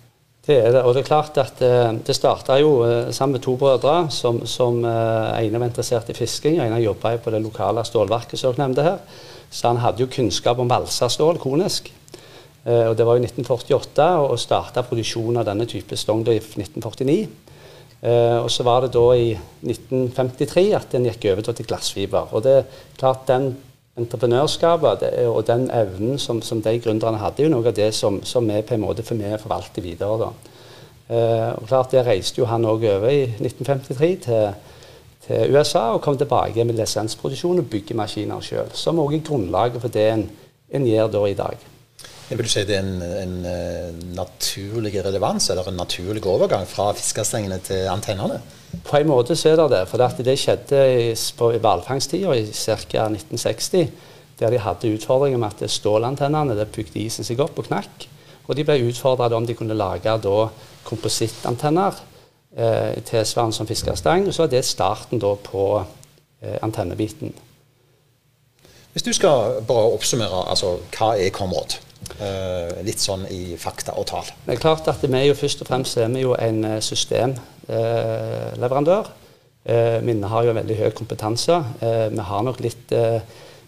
Det 0.43 0.57
er 0.59 0.71
det. 0.75 0.81
Og 0.83 0.93
det 0.93 1.03
er 1.03 1.07
klart 1.07 1.37
at 1.39 1.61
eh, 1.63 1.93
det 2.03 2.15
starta 2.17 2.57
jo 2.59 2.81
eh, 2.83 3.11
sammen 3.15 3.37
med 3.37 3.43
to 3.45 3.55
brødre 3.59 4.09
som, 4.11 4.41
som 4.49 4.81
eh, 4.83 5.45
ene 5.45 5.61
var 5.61 5.69
interessert 5.69 6.11
i 6.11 6.17
fisking, 6.17 6.59
og 6.59 6.65
ene 6.67 6.81
jobba 6.83 7.15
på 7.17 7.31
det 7.31 7.39
lokale 7.45 7.85
stålverket 7.87 8.39
som 8.39 8.51
dere 8.51 8.65
nevnte 8.65 8.87
her. 8.89 9.21
Så 9.49 9.69
han 9.69 9.79
hadde 9.79 10.03
jo 10.03 10.11
kunnskap 10.11 10.59
om 10.59 10.67
valsastål 10.67 11.39
konisk. 11.39 11.91
Og 12.63 12.93
det 12.95 13.03
var 13.03 13.17
i 13.19 13.25
1948 13.25 14.05
og 14.23 14.37
starta 14.39 14.85
produksjonen 14.87 15.41
av 15.41 15.49
denne 15.49 15.65
type 15.67 15.97
stongdrift 15.99 16.55
i 16.55 16.63
1949. 16.63 17.17
Eh, 18.03 18.37
og 18.43 18.49
så 18.51 18.65
var 18.67 18.83
det 18.83 18.91
da 18.91 19.03
i 19.15 19.29
1953 19.63 20.63
at 20.75 20.91
den 20.91 21.07
gikk 21.07 21.29
over 21.31 21.45
til 21.47 21.67
glassfiber. 21.67 22.33
Og 22.35 22.43
det 22.43 22.55
er 22.57 22.81
klart 22.99 23.29
den 23.29 23.53
entreprenørskapet 23.99 25.03
og 25.27 25.43
den 25.47 25.67
evnen 25.71 26.17
som, 26.19 26.41
som 26.41 26.61
de 26.65 26.79
gründerne 26.81 27.19
hadde, 27.21 27.43
er 27.43 27.49
jo 27.49 27.53
noe 27.53 27.69
av 27.69 27.75
det 27.77 27.91
som, 27.93 28.21
som 28.25 28.47
vi 28.49 28.61
på 28.65 28.73
en 28.73 28.81
måte 28.81 29.05
for 29.05 29.19
meg 29.19 29.37
forvalter 29.41 29.85
videre. 29.85 30.17
da. 30.25 30.53
Eh, 31.13 31.49
og 31.59 31.67
klart 31.67 31.91
Det 31.91 32.05
reiste 32.05 32.39
jo 32.41 32.47
han 32.49 32.65
òg 32.65 32.87
over 32.89 33.09
i 33.11 33.25
1953 33.27 34.15
til, 34.23 34.53
til, 35.27 35.53
USA 35.53 35.91
og 35.93 36.01
kom 36.01 36.17
tilbake 36.17 36.63
med 36.63 36.79
lisensproduksjon 36.79 37.59
og 37.59 37.69
byggemaskiner 37.69 38.41
sjøl. 38.41 38.71
Som 38.73 39.01
òg 39.03 39.17
er 39.17 39.27
grunnlaget 39.27 39.81
for 39.81 39.93
det 39.93 40.07
en, 40.13 40.25
en 40.73 40.87
gjør 40.87 41.13
da 41.13 41.23
i 41.27 41.37
dag. 41.37 41.69
Jeg 42.29 42.39
vil 42.39 42.49
si 42.49 42.63
det 42.65 42.77
er 42.79 42.85
en, 42.87 43.01
en, 43.03 43.33
en 43.45 44.03
naturlig 44.15 44.95
relevans, 45.05 45.49
eller 45.51 45.67
en 45.69 45.77
naturlig 45.77 46.25
overgang 46.25 46.65
fra 46.67 46.89
fiskestengene 46.97 47.59
til 47.61 47.85
antennene? 47.91 48.39
På 48.83 48.97
en 48.97 49.07
måte 49.07 49.35
så 49.39 49.53
er 49.53 49.61
det 49.61 49.69
det. 49.71 49.83
For 49.89 50.23
det 50.23 50.39
skjedde 50.39 50.81
i, 50.91 51.13
på 51.37 51.51
hvalfangsttida 51.55 52.33
i 52.35 52.47
ca. 52.51 53.05
1960. 53.07 53.87
Der 54.39 54.49
de 54.49 54.59
hadde 54.59 54.91
utfordringer 54.95 55.39
med 55.39 55.61
at 55.61 55.71
stålantennene 55.71 56.57
der 56.57 56.71
bygde 56.71 56.99
isen 57.05 57.23
seg 57.23 57.39
opp 57.43 57.59
og 57.61 57.69
knakk. 57.69 58.07
Og 58.47 58.57
de 58.57 58.65
ble 58.67 58.81
utfordra 58.89 59.29
om 59.35 59.45
de 59.47 59.55
kunne 59.55 59.77
lage 59.77 60.17
da 60.25 60.49
komposittantenner 60.83 61.95
eh, 62.57 62.99
tilsvarende 63.07 63.55
som 63.55 63.69
fiskestang. 63.69 64.27
Og 64.27 64.33
så 64.35 64.43
var 64.43 64.51
det 64.51 64.65
starten 64.67 65.21
da 65.21 65.35
på 65.39 65.65
eh, 65.79 66.57
antennebiten. 66.61 67.33
Hvis 68.93 69.07
du 69.07 69.13
skal 69.13 69.63
bare 69.67 69.93
oppsummere, 69.95 70.43
altså 70.49 70.75
hva 70.93 71.15
er 71.17 71.31
Comrod? 71.33 71.79
Eh, 72.19 72.83
litt 72.85 73.01
sånn 73.01 73.23
i 73.31 73.55
fakta 73.57 73.95
og 73.97 74.05
tall. 74.11 74.27
Det 74.45 74.57
er 74.57 74.61
klart 74.61 74.87
at 74.91 75.01
vi 75.01 75.15
er 75.17 75.29
jo 75.29 75.37
først 75.39 75.63
og 75.63 75.69
fremst 75.69 75.97
er 75.97 76.11
vi 76.13 76.25
jo 76.25 76.35
en 76.35 76.59
eh, 76.67 76.81
systemleverandør. 77.63 79.11
Uh, 79.63 80.03
Minne 80.03 80.27
har 80.27 80.43
jo 80.43 80.51
en 80.51 80.59
veldig 80.59 80.75
høy 80.75 80.91
kompetanse. 80.91 81.55
Uh, 81.79 82.11
vi 82.11 82.27
har 82.27 82.43
nok 82.43 82.59
litt 82.63 82.91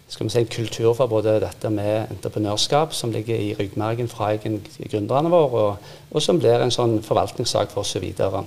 skal 0.06 0.28
vi 0.28 0.30
si, 0.30 0.44
kultur 0.46 0.92
for 0.94 1.10
både 1.10 1.40
dette 1.42 1.70
med 1.72 2.12
entreprenørskap, 2.14 2.92
som 2.94 3.10
ligger 3.10 3.40
i 3.42 3.54
ryggmargen 3.58 4.06
fra 4.08 4.36
gründerne 4.38 5.32
våre, 5.32 5.62
og, 5.62 5.90
og, 6.12 6.22
som 6.22 6.38
blir 6.38 6.62
en 6.62 6.70
sånn 6.70 7.00
forvaltningssak 7.02 7.72
for 7.72 7.82
oss 7.82 7.96
videre. 7.98 8.44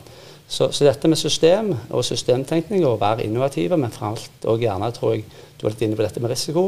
Så, 0.50 0.72
så 0.72 0.88
dette 0.88 1.12
med 1.12 1.20
system 1.20 1.74
og 1.91 2.06
systemtenkning 2.08 2.86
og 2.86 2.96
å 2.96 3.01
være 3.03 3.27
innovative, 3.27 3.77
men 3.77 3.91
for 3.94 4.13
alt 4.13 4.50
gjerne 4.63 4.91
tror 4.96 5.18
jeg 5.18 5.27
du 5.60 5.68
var 5.68 5.75
litt 5.75 5.86
inne 5.86 6.00
på 6.00 6.06
dette 6.08 6.24
med 6.24 6.32
risiko, 6.32 6.65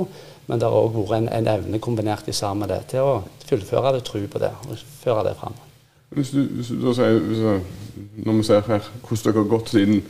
men 0.52 0.60
det 0.60 0.68
har 0.68 0.76
òg 0.76 1.00
vært 1.00 1.22
en, 1.22 1.34
en, 1.40 1.52
evne 1.56 1.80
kombinert 1.80 2.28
i 2.28 2.36
sammen 2.36 2.66
med 2.66 2.76
det 2.76 2.84
til 2.92 3.08
å 3.08 3.20
fullføre 3.48 3.96
det, 3.96 4.06
tro 4.06 4.26
på 4.28 4.44
det 4.44 4.52
og 4.68 4.88
føre 5.02 5.30
det 5.32 5.38
fram. 5.40 5.56
Hvis 6.12 6.30
du, 6.30 6.42
hvis 6.44 6.68
du 6.68 6.90
sier, 6.94 7.62
når 8.16 8.34
vi 8.34 8.44
ser 8.44 8.66
her 8.68 8.84
hvordan 9.08 9.24
dere 9.24 9.44
har 9.44 9.50
gått 9.50 9.70
siden 9.72 10.02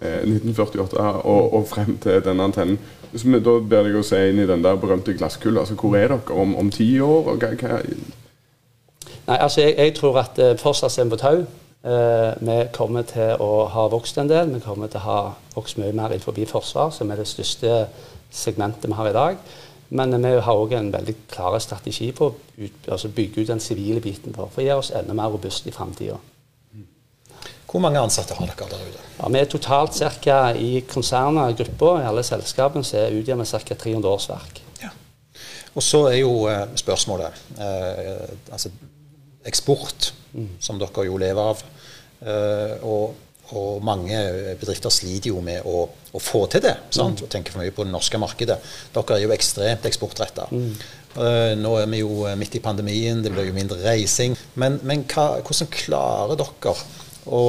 eh, 0.00 0.22
1948 0.24 1.00
og, 1.00 1.54
og, 1.54 1.66
frem 1.68 1.98
til 2.00 2.22
denne 2.24 2.46
antennen 2.48 2.78
hvis 3.10 3.26
vi 3.26 3.40
Da 3.44 3.56
ber 3.60 3.84
deg 3.84 3.98
å 3.98 4.04
se 4.06 4.20
inn 4.30 4.40
i 4.40 4.46
den 4.46 4.62
der 4.62 4.78
berømte 4.78 5.12
glasskula. 5.18 5.64
Altså, 5.64 5.74
hvor 5.74 5.96
er 5.98 6.14
dere 6.14 6.36
om, 6.38 6.54
om 6.56 6.70
ti 6.70 6.86
år? 7.02 7.34
hva, 7.34 7.50
hva 7.58 7.80
Nei, 7.82 9.36
altså 9.36 9.60
jeg, 9.60 9.74
jeg, 9.76 9.94
tror 9.98 10.20
at 10.22 10.38
uh, 10.38 10.54
fortsatt 10.58 10.98
er 10.98 11.08
vi 11.08 11.16
på 11.16 11.18
tau. 11.20 11.42
Eh, 11.80 12.32
vi 12.44 12.56
kommer 12.76 13.06
til 13.08 13.40
å 13.40 13.64
ha 13.72 13.86
vokst 13.88 14.18
en 14.20 14.28
del. 14.28 14.50
Vi 14.52 14.60
kommer 14.64 14.90
til 14.92 15.00
å 15.00 15.06
ha 15.06 15.20
vokst 15.54 15.78
mye 15.80 15.94
mer 15.96 16.12
innenfor 16.12 16.36
forsvar, 16.50 16.90
som 16.92 17.10
er 17.10 17.20
det 17.20 17.28
største 17.28 17.86
segmentet 18.30 18.90
vi 18.90 18.98
har 18.98 19.08
i 19.08 19.16
dag. 19.16 19.38
Men 19.90 20.14
vi 20.22 20.34
har 20.38 20.56
òg 20.56 20.72
en 20.78 20.92
veldig 20.92 21.14
klar 21.30 21.58
strategi 21.58 22.12
på 22.14 22.28
å 22.30 22.34
ut, 22.60 22.88
altså 22.88 23.10
bygge 23.14 23.42
ut 23.42 23.48
den 23.50 23.62
sivile 23.62 24.02
biten 24.02 24.34
for, 24.36 24.52
for 24.52 24.62
å 24.62 24.66
gjøre 24.66 24.84
oss 24.84 24.92
enda 24.94 25.16
mer 25.18 25.32
robuste 25.32 25.70
i 25.70 25.74
framtida. 25.74 26.18
Hvor 27.70 27.82
mange 27.82 28.00
ansatte 28.02 28.34
har 28.34 28.48
dere 28.50 28.66
der 28.66 28.86
ute? 28.88 29.02
Ja, 29.18 29.28
vi 29.30 29.38
er 29.38 29.50
totalt 29.50 29.98
ca. 30.24 30.38
i 30.58 30.80
konsernet, 30.90 31.56
gruppa, 31.58 32.00
i 32.02 32.06
alle 32.08 32.24
selskapene, 32.26 32.86
så 32.86 33.04
utgjør 33.14 33.38
vi 33.38 33.46
ca. 33.50 33.76
300 33.84 34.10
årsverk. 34.10 34.62
Ja. 34.82 34.90
Og 35.78 35.82
så 35.86 36.00
er 36.10 36.16
jo 36.18 36.32
eh, 36.50 36.64
spørsmålet 36.74 37.42
eh, 37.62 38.26
altså 38.50 38.72
eksport, 39.46 40.12
mm. 40.32 40.48
som 40.60 40.80
dere 40.82 41.06
jo 41.06 41.20
lever 41.22 41.52
av. 41.52 41.62
Eh, 42.20 42.74
og 42.82 43.14
og 43.56 43.82
mange 43.84 44.16
bedrifter 44.60 44.92
sliter 44.94 45.32
jo 45.32 45.40
med 45.44 45.66
å, 45.66 45.84
å 45.88 46.22
få 46.22 46.44
til 46.52 46.62
det. 46.64 46.76
Sant? 46.94 47.20
Mm. 47.20 47.26
Og 47.26 47.32
tenker 47.32 47.54
for 47.54 47.62
mye 47.62 47.74
på 47.74 47.86
det 47.86 47.92
norske 47.92 48.20
markedet. 48.20 48.56
Dere 48.94 49.16
er 49.16 49.24
jo 49.24 49.34
ekstremt 49.34 49.86
eksportretta. 49.90 50.46
Mm. 50.54 50.72
Uh, 51.10 51.58
nå 51.58 51.74
er 51.80 51.88
vi 51.90 52.04
jo 52.04 52.22
midt 52.38 52.54
i 52.54 52.62
pandemien, 52.62 53.22
det 53.24 53.32
blir 53.34 53.48
jo 53.48 53.56
mindre 53.56 53.80
reising. 53.82 54.36
Men, 54.54 54.78
men 54.86 55.02
hva, 55.10 55.40
hvordan 55.42 55.70
klarer 55.74 56.38
dere 56.38 56.74
å, 57.26 57.42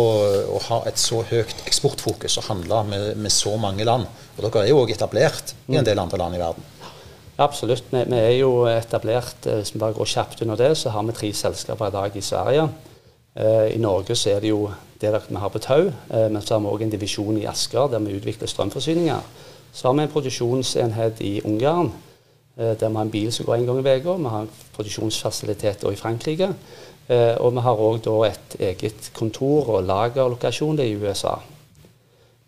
å, 0.58 0.62
ha 0.67 0.81
et 0.89 0.98
så 1.00 1.22
høyt 1.29 1.62
eksportfokus 1.70 2.39
og 2.41 2.48
handle 2.50 2.81
med, 2.89 3.08
med, 3.22 3.34
så 3.34 3.53
mange 3.62 3.86
land? 3.88 4.10
Og 4.38 4.46
dere 4.48 4.65
er 4.65 4.72
jo 4.74 4.81
òg 4.81 4.93
etablert 4.96 5.53
i 5.67 5.75
en 5.75 5.84
mm. 5.84 5.89
del 5.91 6.01
andre 6.01 6.22
land 6.24 6.38
i 6.38 6.41
verden. 6.41 6.70
Absolutt. 7.41 7.86
Vi, 7.93 8.01
vi 8.10 8.17
er 8.22 8.36
jo 8.39 8.65
etablert, 8.70 9.46
eh, 9.46 9.62
hvis 9.62 9.75
vi 9.75 9.81
bare 9.81 9.98
går 9.98 10.10
kjapt 10.10 10.41
under 10.46 10.58
det, 10.58 10.74
så 10.77 10.93
har 10.93 11.05
vi 11.05 11.17
tre 11.17 11.34
selskaper 11.38 11.89
i 11.89 11.96
dag 12.00 12.17
i 12.17 12.25
Sverige. 12.25 12.70
I 13.31 13.77
Norge 13.79 14.12
så 14.20 14.34
er 14.34 14.41
det 14.43 14.50
jo 14.50 14.65
det 15.01 15.22
vi 15.29 15.36
har 15.36 15.50
på 15.50 15.60
Tau. 15.60 15.89
Eh, 16.13 16.29
men 16.29 16.41
så 16.41 16.55
har 16.55 16.62
vi 16.62 16.72
òg 16.72 16.86
en 16.86 16.93
divisjon 16.93 17.39
i 17.39 17.48
Asker 17.50 17.89
der 17.91 18.00
vi 18.00 18.15
utvikler 18.17 18.48
strømforsyninger. 18.48 19.22
Så 19.74 19.88
har 19.88 19.96
vi 19.98 20.05
en 20.05 20.13
produksjonsenhet 20.13 21.22
i 21.22 21.41
Ungarn 21.46 21.91
eh, 22.58 22.74
der 22.79 22.89
vi 22.89 22.96
har 22.96 23.05
en 23.05 23.12
bil 23.12 23.31
som 23.31 23.46
går 23.46 23.55
en 23.55 23.65
gang 23.65 23.79
i 23.79 23.96
uka. 23.98 24.17
Vi 24.17 24.34
har 24.34 24.41
en 24.41 24.51
produksjonsfasilitet 24.75 25.84
i 25.91 25.96
Frankrike. 25.96 26.53
Eh, 27.08 27.36
og 27.39 27.53
vi 27.53 27.65
har 27.65 27.81
òg 27.88 28.27
et 28.27 28.60
eget 28.60 29.12
kontor 29.13 29.70
og 29.70 29.84
lagerlokasjon 29.84 30.79
i 30.79 30.93
USA. 30.96 31.39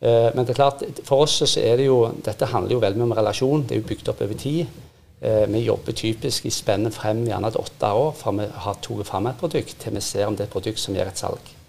Men 0.03 0.43
det 0.43 0.49
er 0.49 0.57
klart, 0.57 0.81
for 1.07 1.23
oss 1.23 1.37
så 1.47 1.61
er 1.61 1.77
det 1.79 1.85
jo 1.85 2.09
Dette 2.25 2.49
handler 2.51 2.73
jo 2.73 2.81
veldig 2.81 2.99
mye 2.99 3.05
om 3.07 3.13
relasjon. 3.15 3.61
Det 3.63 3.71
er 3.71 3.79
jo 3.79 3.87
bygd 3.87 4.09
opp 4.11 4.21
over 4.25 4.35
tid. 4.35 4.65
Vi 5.47 5.61
jobber 5.63 5.95
typisk 5.95 6.45
i 6.45 6.51
spennet 6.51 6.91
frem 6.91 7.23
gjerne 7.23 7.53
til 7.55 7.63
åtte 7.63 7.93
år 7.95 8.11
fra 8.11 8.35
vi 8.35 8.49
har 8.51 8.81
tatt 8.83 9.07
fram 9.07 9.31
et 9.31 9.39
produkt, 9.39 9.79
til 9.79 9.95
vi 9.95 10.03
ser 10.03 10.27
om 10.27 10.35
det 10.35 10.43
er 10.43 10.51
et 10.51 10.57
produkt 10.59 10.83
som 10.83 10.99
gir 10.99 11.07
et 11.07 11.23
salg. 11.23 11.62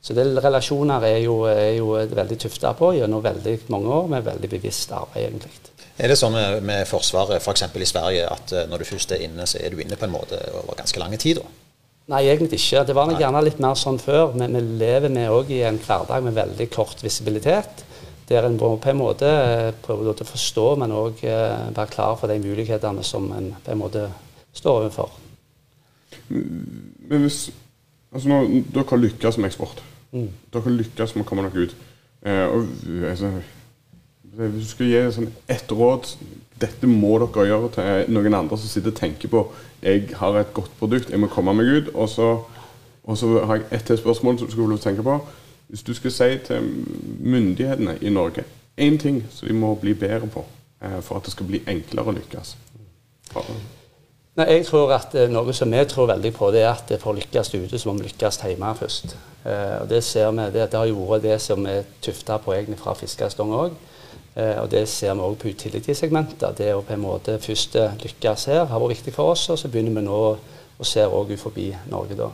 Så 0.00 0.16
det, 0.16 0.24
relasjoner 0.40 1.04
er 1.04 1.18
jo, 1.20 1.42
er 1.50 1.74
jo 1.76 1.92
veldig 1.92 2.38
tufta 2.40 2.72
på 2.76 2.94
gjennom 2.96 3.20
veldig 3.24 3.58
mange 3.72 3.92
år 3.98 4.06
med 4.14 4.24
veldig 4.24 4.48
bevisst 4.54 4.94
arbeid, 4.96 5.26
egentlig. 5.28 5.52
Er 6.00 6.08
det 6.08 6.16
sånn 6.16 6.32
med, 6.32 6.62
med 6.64 6.86
Forsvaret 6.88 7.42
f.eks. 7.42 7.66
For 7.68 7.84
i 7.84 7.88
Sverige 7.88 8.28
at 8.32 8.54
uh, 8.56 8.62
når 8.70 8.80
du 8.80 8.88
først 8.88 9.12
er 9.12 9.26
inne, 9.26 9.44
så 9.48 9.60
er 9.60 9.74
du 9.74 9.82
inne 9.82 9.98
på 10.00 10.08
en 10.08 10.14
måte 10.14 10.38
over 10.62 10.78
ganske 10.78 11.02
lange 11.02 11.20
tid? 11.20 11.42
da? 11.42 11.50
Nei, 12.10 12.24
egentlig 12.26 12.58
ikke. 12.58 12.82
Det 12.88 12.96
var 12.96 13.06
nok 13.06 13.20
gjerne 13.20 13.44
litt 13.44 13.60
mer 13.62 13.76
sånn 13.78 14.00
før. 14.02 14.32
Men 14.40 14.56
vi 14.56 14.64
lever 14.80 15.12
med 15.12 15.30
òg 15.30 15.52
i 15.54 15.60
en 15.68 15.78
hverdag 15.84 16.24
med 16.26 16.38
veldig 16.38 16.66
kort 16.72 17.04
visibilitet. 17.04 17.84
Der 18.30 18.48
en 18.48 18.56
må 18.58 18.72
på 18.80 18.90
en 18.90 18.98
måte 18.98 19.28
eh, 19.28 19.68
prøve 19.84 20.14
å 20.14 20.26
forstå, 20.26 20.66
men 20.80 20.94
òg 20.96 21.20
uh, 21.26 21.68
være 21.76 21.92
klar 21.92 22.16
for 22.18 22.30
de 22.30 22.40
mulighetene 22.40 23.04
som 23.06 23.28
en 23.36 23.52
på 23.58 23.74
en 23.74 23.82
måte 23.82 24.08
står 24.56 24.86
overfor. 24.86 25.12
Men 26.30 27.26
hvis 27.26 27.50
Altså 28.12 28.28
når 28.28 28.50
Dere 28.74 29.00
lykkes 29.00 29.38
med 29.38 29.50
eksport. 29.50 29.82
Mm. 30.12 30.28
Dere 30.52 30.76
lykkes 30.76 31.14
med 31.16 31.24
å 31.24 31.28
komme 31.28 31.46
dere 31.46 31.66
ut. 31.66 31.74
Eh, 32.26 32.46
og, 32.46 32.68
altså, 33.08 33.32
hvis 34.22 34.64
du 34.64 34.70
skulle 34.70 34.90
gi 34.90 35.12
sånn 35.14 35.30
ett 35.50 35.72
råd 35.72 36.10
Dette 36.60 36.86
må 36.86 37.14
dere 37.22 37.46
gjøre 37.48 37.70
til 37.72 38.10
noen 38.12 38.36
andre 38.36 38.58
som 38.60 38.68
sitter 38.68 38.92
og 38.92 38.98
tenker 38.98 39.32
på 39.32 39.40
Jeg 39.80 40.10
har 40.20 40.36
et 40.36 40.52
godt 40.52 40.74
produkt, 40.78 41.10
jeg 41.10 41.20
må 41.20 41.30
komme 41.32 41.54
meg 41.56 41.70
ut. 41.70 41.92
Og 41.94 42.08
så, 42.12 42.30
og 43.04 43.18
så 43.18 43.44
har 43.44 43.60
jeg 43.60 43.68
ett 43.70 43.86
til 43.88 43.98
spørsmål 43.98 44.38
som 44.38 44.50
du 44.50 44.52
skulle 44.52 44.78
tenke 44.78 45.06
på. 45.06 45.18
Hvis 45.70 45.86
du 45.86 45.94
skal 45.94 46.12
si 46.12 46.30
til 46.46 46.72
myndighetene 47.20 47.98
i 48.02 48.10
Norge 48.10 48.44
én 48.80 48.98
ting 48.98 49.22
som 49.30 49.48
de 49.48 49.54
må 49.54 49.74
bli 49.74 49.94
bedre 49.94 50.26
på 50.26 50.44
eh, 50.82 51.00
for 51.00 51.16
at 51.16 51.24
det 51.24 51.32
skal 51.32 51.46
bli 51.46 51.62
enklere 51.68 52.12
å 52.12 52.16
lykkes. 52.16 52.56
Nei, 54.40 54.54
jeg 54.54 54.70
tror 54.70 54.88
at 54.96 55.12
eh, 55.20 55.28
Noe 55.28 55.52
som 55.52 55.68
vi 55.68 55.80
tror 55.84 56.06
veldig 56.08 56.30
på, 56.32 56.48
det 56.54 56.62
er 56.62 56.70
at 56.70 56.88
for 57.02 57.12
å 57.12 57.18
lykkes 57.18 57.50
ute, 57.52 57.76
så 57.76 57.90
må 57.90 57.98
vi 57.98 58.06
lykkes 58.06 58.38
hjemme 58.40 58.70
først. 58.78 59.12
Eh, 59.44 59.74
og 59.82 59.88
Det 59.90 59.98
ser 60.06 60.30
vi, 60.32 60.46
det, 60.54 60.62
det 60.72 60.78
har 60.80 60.92
vært 60.96 61.26
det 61.26 61.36
som 61.44 61.66
er 61.68 61.82
tufta 62.00 62.38
på 62.40 62.54
egentlig 62.54 62.78
fra 62.80 62.94
fiskestong 62.96 63.52
òg. 63.52 63.74
Eh, 64.40 64.56
og 64.62 64.70
Det 64.72 64.86
ser 64.88 65.12
vi 65.12 65.26
òg 65.26 65.36
på 65.42 65.50
utility-segmentet. 65.52 66.56
Det 66.56 66.70
å 66.72 66.80
på 66.80 66.96
en 66.96 67.02
måte 67.04 67.36
først 67.42 67.76
lykkes 68.00 68.46
her 68.48 68.64
har 68.70 68.80
vært 68.80 68.94
viktig 68.94 69.12
for 69.12 69.34
oss, 69.34 69.44
og 69.52 69.60
så 69.60 69.68
begynner 69.68 69.98
vi 69.98 70.06
nå 70.08 70.22
å 70.80 70.88
se 70.88 71.04
òg 71.04 71.36
forbi 71.36 71.68
Norge 71.92 72.16
da. 72.16 72.30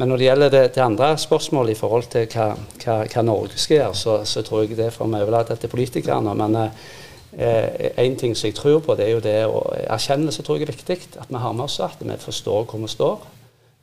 Men 0.00 0.08
når 0.08 0.22
det 0.22 0.28
gjelder 0.30 0.54
det, 0.56 0.64
det 0.72 0.86
andre 0.86 1.12
spørsmålet 1.20 1.74
i 1.74 1.80
forhold 1.82 2.08
til 2.08 2.30
hva, 2.32 2.54
hva, 2.80 2.94
hva 3.04 3.26
Norge 3.28 3.60
skal 3.60 3.76
gjøre, 3.76 4.00
så, 4.06 4.16
så, 4.24 4.40
tror 4.40 4.64
jeg 4.64 4.78
det 4.78 4.88
får 4.94 5.12
vi 5.12 5.20
overlate 5.20 5.60
til 5.60 5.68
politikerne. 5.68 6.32
Men 6.40 6.56
eh, 6.62 6.88
en 7.32 8.16
ting 8.18 8.36
som 8.36 8.48
jeg 8.48 8.56
tror 8.58 8.80
på, 8.82 8.94
det 8.98 9.06
er 9.06 9.12
jo 9.14 9.22
det 9.24 9.36
å 9.46 9.60
erkjennelse 9.94 10.42
tror 10.42 10.58
jeg 10.58 10.66
er 10.66 10.72
viktig. 10.74 10.96
At 11.22 11.30
vi 11.30 11.42
har 11.42 11.52
med 11.54 11.64
oss 11.64 11.80
at 11.84 12.00
vi 12.02 12.16
forstår 12.18 12.64
hvor 12.64 12.82
vi 12.82 12.90
står, 12.90 13.26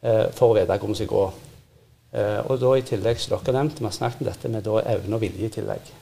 eh, 0.03 0.25
for 0.35 0.51
å 0.51 0.57
vite 0.57 0.79
hvor 0.79 0.91
vi 0.91 0.99
skal 0.99 1.11
gå. 1.13 1.27
Eh, 2.17 2.41
og 2.47 2.59
da 2.59 2.73
i 2.75 2.83
tillegg, 2.87 3.19
som 3.19 3.37
dere 3.37 3.55
nevnte, 3.59 3.79
vi 3.79 3.89
har 3.89 3.95
snakket 3.95 4.21
om 4.21 4.29
dette 4.29 4.51
med 4.51 4.67
evne 4.67 5.15
og 5.15 5.23
vilje 5.23 5.47
i 5.47 5.55
tillegg. 5.59 5.93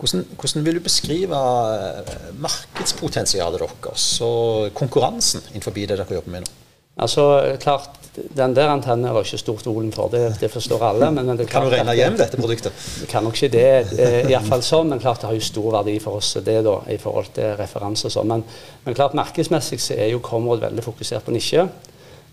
Hvordan, 0.00 0.24
hvordan, 0.40 0.64
vil 0.64 0.78
du 0.78 0.80
beskrive 0.80 1.40
eh, 1.76 2.14
markedspotensialet 2.40 3.60
deres 3.60 4.06
og 4.24 4.72
konkurransen 4.74 5.44
innenfor 5.52 5.76
det 5.76 5.88
dere 5.92 6.08
jobber 6.08 6.36
med 6.36 6.46
nå? 6.46 6.56
Altså, 7.00 7.56
klart, 7.60 7.99
Den 8.10 8.54
der 8.56 8.72
antennen 8.72 9.06
er 9.06 9.14
det 9.14 9.28
ikke 9.28 9.38
stort 9.38 9.66
volum 9.68 9.92
for, 9.94 10.10
det, 10.10 10.34
det, 10.40 10.48
forstår 10.50 10.82
alle. 10.82 11.10
Men, 11.14 11.28
men 11.28 11.38
det 11.38 11.46
kan 11.50 11.62
du 11.62 11.70
regne 11.70 11.94
hjem 11.94 12.16
dette 12.18 12.40
produktet? 12.40 12.86
Kan 13.10 13.22
nok 13.22 13.38
ikke 13.38 13.52
det, 13.54 13.92
eh, 14.02 14.32
iallfall 14.32 14.64
sånn. 14.66 14.90
Men 14.90 15.02
klart 15.02 15.22
det 15.22 15.30
har 15.30 15.38
jo 15.38 15.44
stor 15.46 15.70
verdi 15.76 15.94
for 16.02 16.18
oss 16.18 16.32
det 16.42 16.58
da, 16.66 16.74
i 16.90 16.98
forhold 16.98 17.30
til 17.36 17.54
referanser 17.60 18.10
og 18.10 18.16
sånn. 18.16 18.32
Men, 18.32 18.44
men, 18.82 18.98
klart 18.98 19.14
markedsmessig 19.18 19.78
så 19.78 19.94
er 19.94 20.10
jo 20.10 20.22
Comrod 20.26 20.64
veldig 20.64 20.84
fokusert 20.84 21.26
på 21.26 21.36
nisje. 21.36 21.68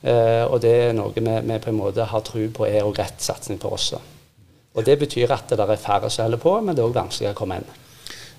Eh, 0.01 0.43
og 0.49 0.59
det 0.65 0.73
er 0.87 0.97
noe 0.97 1.13
vi, 1.13 1.21
vi, 1.21 1.61
på 1.61 1.71
en 1.71 1.79
måte 1.79 2.09
har 2.09 2.25
tro 2.25 2.49
på 2.57 2.65
er 2.65 2.81
og 2.81 2.97
rett 2.97 3.21
satsing 3.21 3.61
på 3.61 3.73
oss. 3.77 3.91
Og 4.73 4.85
Det 4.85 4.97
betyr 4.97 5.33
at 5.33 5.53
det 5.53 5.61
er 5.61 5.77
færre 5.81 6.09
som 6.09 6.25
holder 6.25 6.41
på, 6.41 6.57
men 6.61 6.73
det 6.73 6.81
er 6.81 6.89
òg 6.89 6.97
vanskeligere 6.97 7.37
å 7.37 7.41
komme 7.45 7.61
inn. 7.61 7.75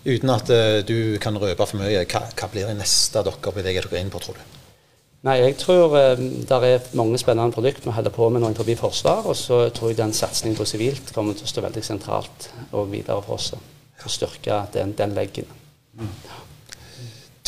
Uten 0.07 0.31
at 0.31 0.51
uh, 0.55 0.79
du 0.87 1.19
kan 1.23 1.39
røpe 1.39 1.67
for 1.67 1.81
mye, 1.81 2.05
hva, 2.07 2.23
hva 2.31 2.51
blir 2.51 2.71
det 2.71 2.79
neste 2.79 3.23
dere 3.27 3.53
beveger 3.55 3.91
dere 3.91 4.03
inn 4.03 4.13
på, 4.13 4.23
tror 4.23 4.39
du? 4.39 4.58
Nei, 5.27 5.35
jeg 5.43 5.57
tror 5.59 5.97
eh, 5.99 6.21
det 6.47 6.59
er 6.69 6.85
mange 6.99 7.19
spennende 7.19 7.55
produkter 7.55 7.89
vi 7.89 7.95
holder 7.97 8.15
på 8.15 8.29
med 8.31 8.45
nå 8.45 8.53
forbi 8.55 8.77
forsvar. 8.79 9.27
Og 9.27 9.37
så 9.37 9.65
tror 9.75 9.91
jeg 9.91 9.99
den 9.99 10.15
satsingen 10.15 10.59
på 10.59 10.67
sivilt 10.69 11.13
kommer 11.15 11.35
til 11.35 11.49
å 11.49 11.51
stå 11.51 11.65
veldig 11.67 11.83
sentralt 11.85 12.51
og 12.71 12.93
videre 12.93 13.19
for 13.27 13.39
oss. 13.39 13.53
For 13.99 14.11
å 14.11 14.15
styrke 14.15 14.61
den, 14.77 14.95
den 14.99 15.17
leggen. 15.17 15.49
Mm. 15.99 16.13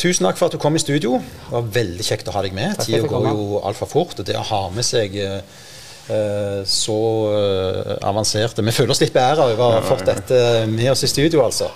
Tusen 0.01 0.25
takk 0.25 0.39
for 0.39 0.49
at 0.49 0.55
du 0.55 0.59
kom 0.59 0.75
i 0.75 0.81
studio. 0.81 1.19
Det 1.21 1.53
var 1.53 1.73
veldig 1.77 2.05
kjekt 2.05 2.27
å 2.27 2.33
ha 2.35 2.41
deg 2.43 2.55
med. 2.57 2.79
Tida 2.81 3.07
går 3.07 3.27
jo 3.29 3.61
altfor 3.61 3.87
fort. 3.87 4.19
Og 4.19 4.27
det 4.27 4.35
å 4.35 4.43
ha 4.49 4.61
med 4.73 4.83
seg 4.83 5.15
eh, 5.21 6.61
så 6.67 6.97
uh, 7.31 7.91
avanserte 8.09 8.65
Vi 8.65 8.73
føler 8.75 8.91
oss 8.91 8.99
litt 9.03 9.13
beæra 9.15 9.45
over 9.45 9.61
å 9.63 9.75
ha 9.77 9.83
fått 9.85 10.03
dette 10.09 10.39
med 10.67 10.89
oss 10.91 11.05
i 11.05 11.11
studio, 11.11 11.45
altså. 11.45 11.69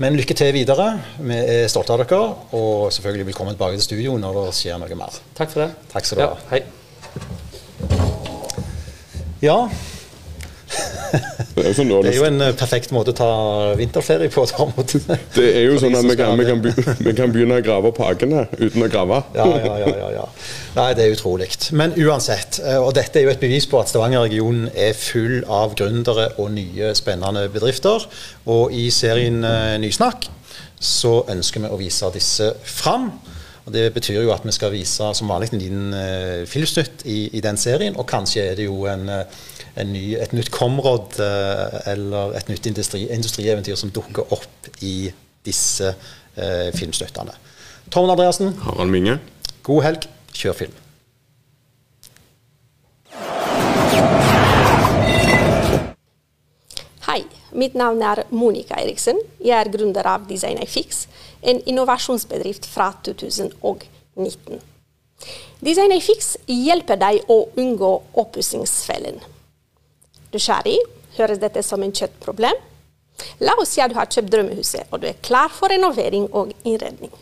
Men 0.00 0.16
lykke 0.16 0.34
til 0.36 0.52
videre. 0.54 0.86
Vi 1.20 1.36
er 1.36 1.68
stolte 1.70 1.94
av 1.94 2.02
dere, 2.02 2.20
og 2.56 2.92
selvfølgelig 2.94 3.26
velkommen 3.32 3.56
tilbake 3.56 3.78
til 3.78 3.84
studio 3.84 4.14
når 4.20 4.38
det 4.38 4.54
skjer 4.58 4.80
noe 4.80 4.98
mer. 4.98 5.18
Takk 5.38 5.52
for 5.52 5.64
det. 5.64 5.70
Takk 5.92 6.08
skal 6.08 6.22
du 6.22 6.24
ha. 6.24 6.36
hei. 6.52 6.62
Ja. 9.42 9.58
Det 11.52 11.64
er, 11.68 11.74
sånn 11.76 11.90
det 11.90 12.08
er, 12.08 12.16
jo 12.16 12.24
en 12.24 12.40
eh, 12.46 12.54
perfekt 12.56 12.92
måte 12.96 13.12
å 13.12 13.16
ta 13.16 13.30
vinterferie 13.76 14.30
på. 14.32 14.44
det 15.36 15.48
er 15.50 15.66
jo 15.66 15.76
sånn 15.82 15.96
at 15.98 16.06
vi 16.08 16.16
kan, 16.16 16.32
vi, 16.38 16.46
kan 16.48 16.62
begynne, 16.64 16.94
vi 17.04 17.12
kan, 17.18 17.34
begynne 17.34 17.58
å 17.60 17.64
grave 17.64 17.90
på 17.92 18.06
hagene 18.06 18.46
uten 18.56 18.86
å 18.86 18.88
grave. 18.92 19.18
ja, 19.36 19.48
ja, 19.60 19.74
ja, 19.92 20.08
ja. 20.16 20.24
Nei, 20.78 20.86
det 20.96 21.04
er 21.04 21.12
utrolig. 21.12 21.50
Men 21.76 21.92
uansett, 22.00 22.62
eh, 22.64 22.78
og 22.80 22.94
dette 22.96 23.20
er 23.20 23.26
jo 23.26 23.34
et 23.34 23.42
bevis 23.42 23.68
på 23.68 23.82
at 23.82 23.92
Stavanger-regionen 23.92 24.70
er 24.72 24.96
full 24.96 25.42
av 25.44 25.76
gründere 25.76 26.30
og 26.40 26.54
nye, 26.56 26.94
spennende 26.96 27.44
bedrifter. 27.52 28.08
Og 28.48 28.72
i 28.72 28.88
serien 28.94 29.42
eh, 29.44 29.76
Nysnakk 29.82 30.30
så 30.82 31.20
ønsker 31.30 31.66
vi 31.66 31.72
å 31.72 31.80
vise 31.80 32.08
disse 32.16 32.48
fram. 32.64 33.10
Og 33.66 33.76
Det 33.76 33.90
betyr 33.94 34.22
jo 34.24 34.32
at 34.34 34.48
vi 34.48 34.56
skal 34.56 34.72
vise 34.72 35.12
som 35.14 35.28
vanlig 35.30 35.52
en 35.52 35.60
liten 35.60 36.46
filmsnutt 36.50 37.04
i, 37.06 37.28
i, 37.36 37.42
den 37.44 37.60
serien. 37.60 37.94
Og 37.94 38.08
kanskje 38.08 38.48
er 38.48 38.56
det 38.58 38.66
jo 38.66 38.88
en 38.90 39.04
ny, 39.80 40.16
et 40.20 40.32
nytt 40.36 40.50
Comrod 40.52 41.16
eh, 41.20 41.92
eller 41.92 42.36
et 42.36 42.48
nytt 42.52 42.66
industri, 42.68 43.06
industrieventyr 43.08 43.78
som 43.78 43.92
dukker 43.94 44.34
opp 44.34 44.68
i 44.84 45.10
disse 45.46 45.94
eh, 46.36 46.68
filmstøttene. 46.76 47.34
Tormod 47.92 48.14
Andreassen. 48.14 48.54
Harald 48.66 48.92
Minge. 48.92 49.18
God 49.64 49.82
helg. 49.86 50.08
Kjør 50.32 50.56
film. 50.56 50.76
Hei, 57.08 57.22
mitt 57.52 57.74
navn 57.76 58.00
er 58.04 58.24
Monica 58.30 58.80
Eriksen. 58.80 59.18
Jeg 59.40 59.56
er 59.58 59.72
gründer 59.72 60.08
av 60.08 60.28
DesignIFix, 60.28 61.06
en 61.42 61.60
innovasjonsbedrift 61.68 62.68
fra 62.68 62.92
2019. 63.04 64.62
DesignIFix 65.62 66.34
hjelper 66.50 66.98
deg 66.98 67.28
å 67.30 67.44
unngå 67.60 67.92
oppussingsfellen 68.18 69.20
nysgjerrig, 70.34 70.78
høres 71.18 71.40
dette 71.42 71.62
som 71.66 71.82
en 71.82 71.92
kjøttproblem? 71.94 72.56
La 73.44 73.54
oss 73.60 73.74
si 73.74 73.82
at 73.82 73.92
du 73.92 73.98
har 73.98 74.08
kjøpt 74.10 74.32
drømmehuset, 74.32 74.88
og 74.90 75.02
du 75.02 75.08
er 75.10 75.20
klar 75.24 75.52
for 75.52 75.72
renovering 75.72 76.28
og 76.32 76.52
innredning. 76.64 77.12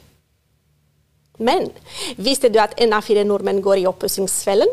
Men 1.40 1.70
visste 2.20 2.50
du 2.52 2.60
at 2.60 2.76
en 2.80 2.92
av 2.92 3.04
fire 3.06 3.24
nordmenn 3.24 3.62
går 3.64 3.80
i 3.80 3.88
oppussingsfellen? 3.88 4.68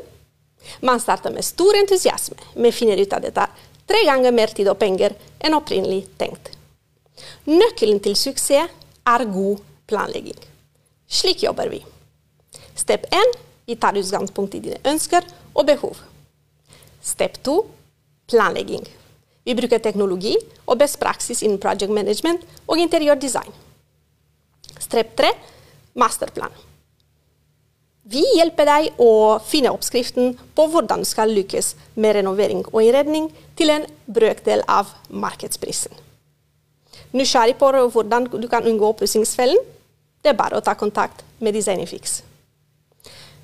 Man 0.84 1.00
starter 1.00 1.32
med 1.32 1.46
stor 1.48 1.78
entusiasme, 1.80 2.38
men 2.56 2.76
finner 2.76 3.00
ut 3.00 3.14
at 3.16 3.24
det 3.24 3.34
tar 3.38 3.54
tre 3.88 4.04
ganger 4.06 4.36
mer 4.36 4.52
tid 4.52 4.68
og 4.68 4.80
penger 4.82 5.16
enn 5.40 5.56
opprinnelig 5.56 6.04
tenkt. 6.20 6.52
Nøkkelen 7.48 8.02
til 8.04 8.18
suksess 8.20 8.68
er 9.08 9.26
god 9.32 9.64
planlegging. 9.88 10.40
Slik 11.08 11.46
jobber 11.46 11.72
vi. 11.72 11.80
Step 12.76 13.08
1 13.16 13.38
vi 13.68 13.76
tar 13.76 13.98
utgangspunkt 14.00 14.56
i 14.56 14.62
dine 14.64 14.78
ønsker 14.88 15.26
og 15.56 15.66
behov. 15.68 15.96
Step 17.04 17.40
2 17.44 17.56
planlegging. 18.28 18.86
Vi 19.48 19.56
bruker 19.56 19.80
teknologi 19.80 20.36
og 20.66 20.80
best 20.82 21.00
praksis 21.00 21.44
innen 21.46 21.60
project 21.64 21.94
management 21.94 22.44
og 22.68 22.80
interiørdesign. 22.84 23.54
Strep 24.80 25.16
3 25.18 25.32
masterplan. 25.98 26.52
Vi 28.08 28.24
hjelper 28.38 28.68
deg 28.70 29.00
å 29.04 29.38
finne 29.44 29.72
oppskriften 29.76 30.38
på 30.56 30.66
hvordan 30.72 31.04
du 31.04 31.08
skal 31.10 31.32
lykkes 31.36 31.74
med 32.00 32.16
renovering 32.16 32.62
og 32.70 32.80
innredning 32.80 33.32
til 33.60 33.74
en 33.74 33.88
brøkdel 34.06 34.64
av 34.72 34.94
markedsprisen. 35.10 35.92
Nysgjerrig 37.12 37.58
på 37.60 37.72
hvordan 37.96 38.30
du 38.32 38.48
kan 38.52 38.68
unngå 38.68 38.94
oppussingsfellen? 38.94 39.60
Det 40.24 40.32
er 40.32 40.40
bare 40.40 40.60
å 40.60 40.64
ta 40.64 40.76
kontakt 40.76 41.24
med 41.40 41.56
Designifix. 41.56 42.22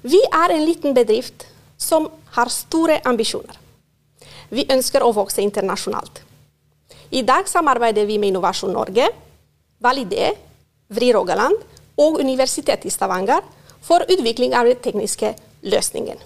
Vi 0.03 0.19
er 0.31 0.55
en 0.55 0.65
liten 0.67 0.95
bedrift 0.95 1.45
som 1.79 2.09
har 2.35 2.51
store 2.51 3.01
ambisjoner. 3.07 3.62
Vi 4.53 4.67
ønsker 4.69 5.01
å 5.01 5.13
vokse 5.15 5.41
internasjonalt. 5.41 6.21
I 7.13 7.23
dag 7.25 7.47
samarbeider 7.49 8.05
vi 8.05 8.19
med 8.21 8.33
Innovasjon 8.33 8.73
Norge, 8.73 9.07
Validé, 9.81 10.31
Vri 10.93 11.09
Rogaland 11.13 11.57
og 11.99 12.19
Universitetet 12.21 12.85
i 12.89 12.93
Stavanger 12.93 13.41
for 13.83 14.05
utvikling 14.05 14.53
av 14.57 14.69
den 14.69 14.79
tekniske 14.81 15.33
løsningen. 15.65 16.17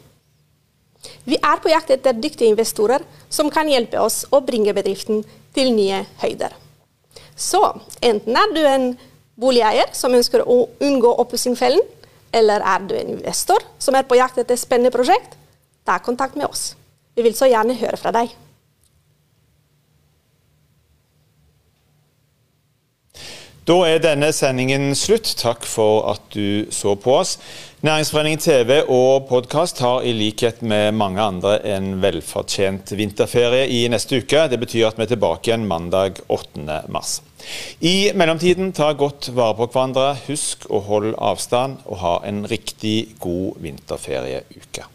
Vi 1.27 1.37
er 1.39 1.59
på 1.61 1.71
jakt 1.71 1.91
etter 1.93 2.15
dyktige 2.15 2.51
investorer 2.51 3.03
som 3.29 3.51
kan 3.53 3.69
hjelpe 3.69 3.99
oss 4.01 4.25
å 4.31 4.41
bringe 4.43 4.73
bedriften 4.75 5.23
til 5.55 5.71
nye 5.75 6.03
høyder. 6.21 6.55
Så 7.37 7.61
enten 8.01 8.35
er 8.39 8.55
du 8.55 8.63
en 8.65 8.89
boligeier 9.37 9.93
som 9.95 10.15
ønsker 10.17 10.43
å 10.43 10.65
unngå 10.83 11.13
oppussingfellen, 11.21 11.83
eller 12.33 12.63
er 12.65 12.83
du 12.83 12.95
en 12.97 13.13
investor 13.13 13.63
som 13.79 13.95
er 13.95 14.07
på 14.07 14.17
jakt 14.19 14.39
etter 14.41 14.59
spennende 14.59 14.91
prosjekt, 14.91 15.37
ta 15.87 15.99
kontakt 16.03 16.35
med 16.35 16.49
oss. 16.49 16.73
Vi 17.17 17.23
vil 17.25 17.33
så 17.33 17.47
gjerne 17.49 17.73
høre 17.79 17.97
fra 17.97 18.11
deg. 18.13 18.29
Da 23.67 23.75
er 23.83 23.97
denne 23.99 24.29
sendingen 24.31 24.93
slutt. 24.95 25.33
Takk 25.41 25.65
for 25.67 26.05
at 26.13 26.21
du 26.31 26.69
så 26.71 26.93
på 26.95 27.17
oss. 27.17 27.33
Næringsforeningen 27.83 28.39
TV 28.39 28.77
og 28.85 29.25
podkast 29.27 29.81
har 29.83 30.05
i 30.07 30.13
likhet 30.15 30.61
med 30.61 30.93
mange 30.95 31.19
andre 31.19 31.57
en 31.73 31.97
velfortjent 32.03 32.93
vinterferie 32.95 33.65
i 33.67 33.81
neste 33.91 34.21
uke. 34.21 34.45
Det 34.47 34.59
betyr 34.61 34.87
at 34.87 35.01
vi 35.01 35.03
er 35.07 35.11
tilbake 35.11 35.49
igjen 35.49 35.67
mandag 35.67 36.21
8. 36.29 36.83
mars. 36.93 37.17
I 37.81 38.13
mellomtiden, 38.15 38.71
ta 38.77 38.93
godt 38.93 39.33
vare 39.35 39.57
på 39.57 39.67
hverandre. 39.73 40.13
Husk 40.29 40.69
å 40.69 40.85
holde 40.87 41.17
avstand 41.17 41.81
og 41.89 41.99
ha 42.05 42.19
en 42.29 42.45
riktig 42.47 43.17
god 43.19 43.57
vinterferieuke. 43.65 44.87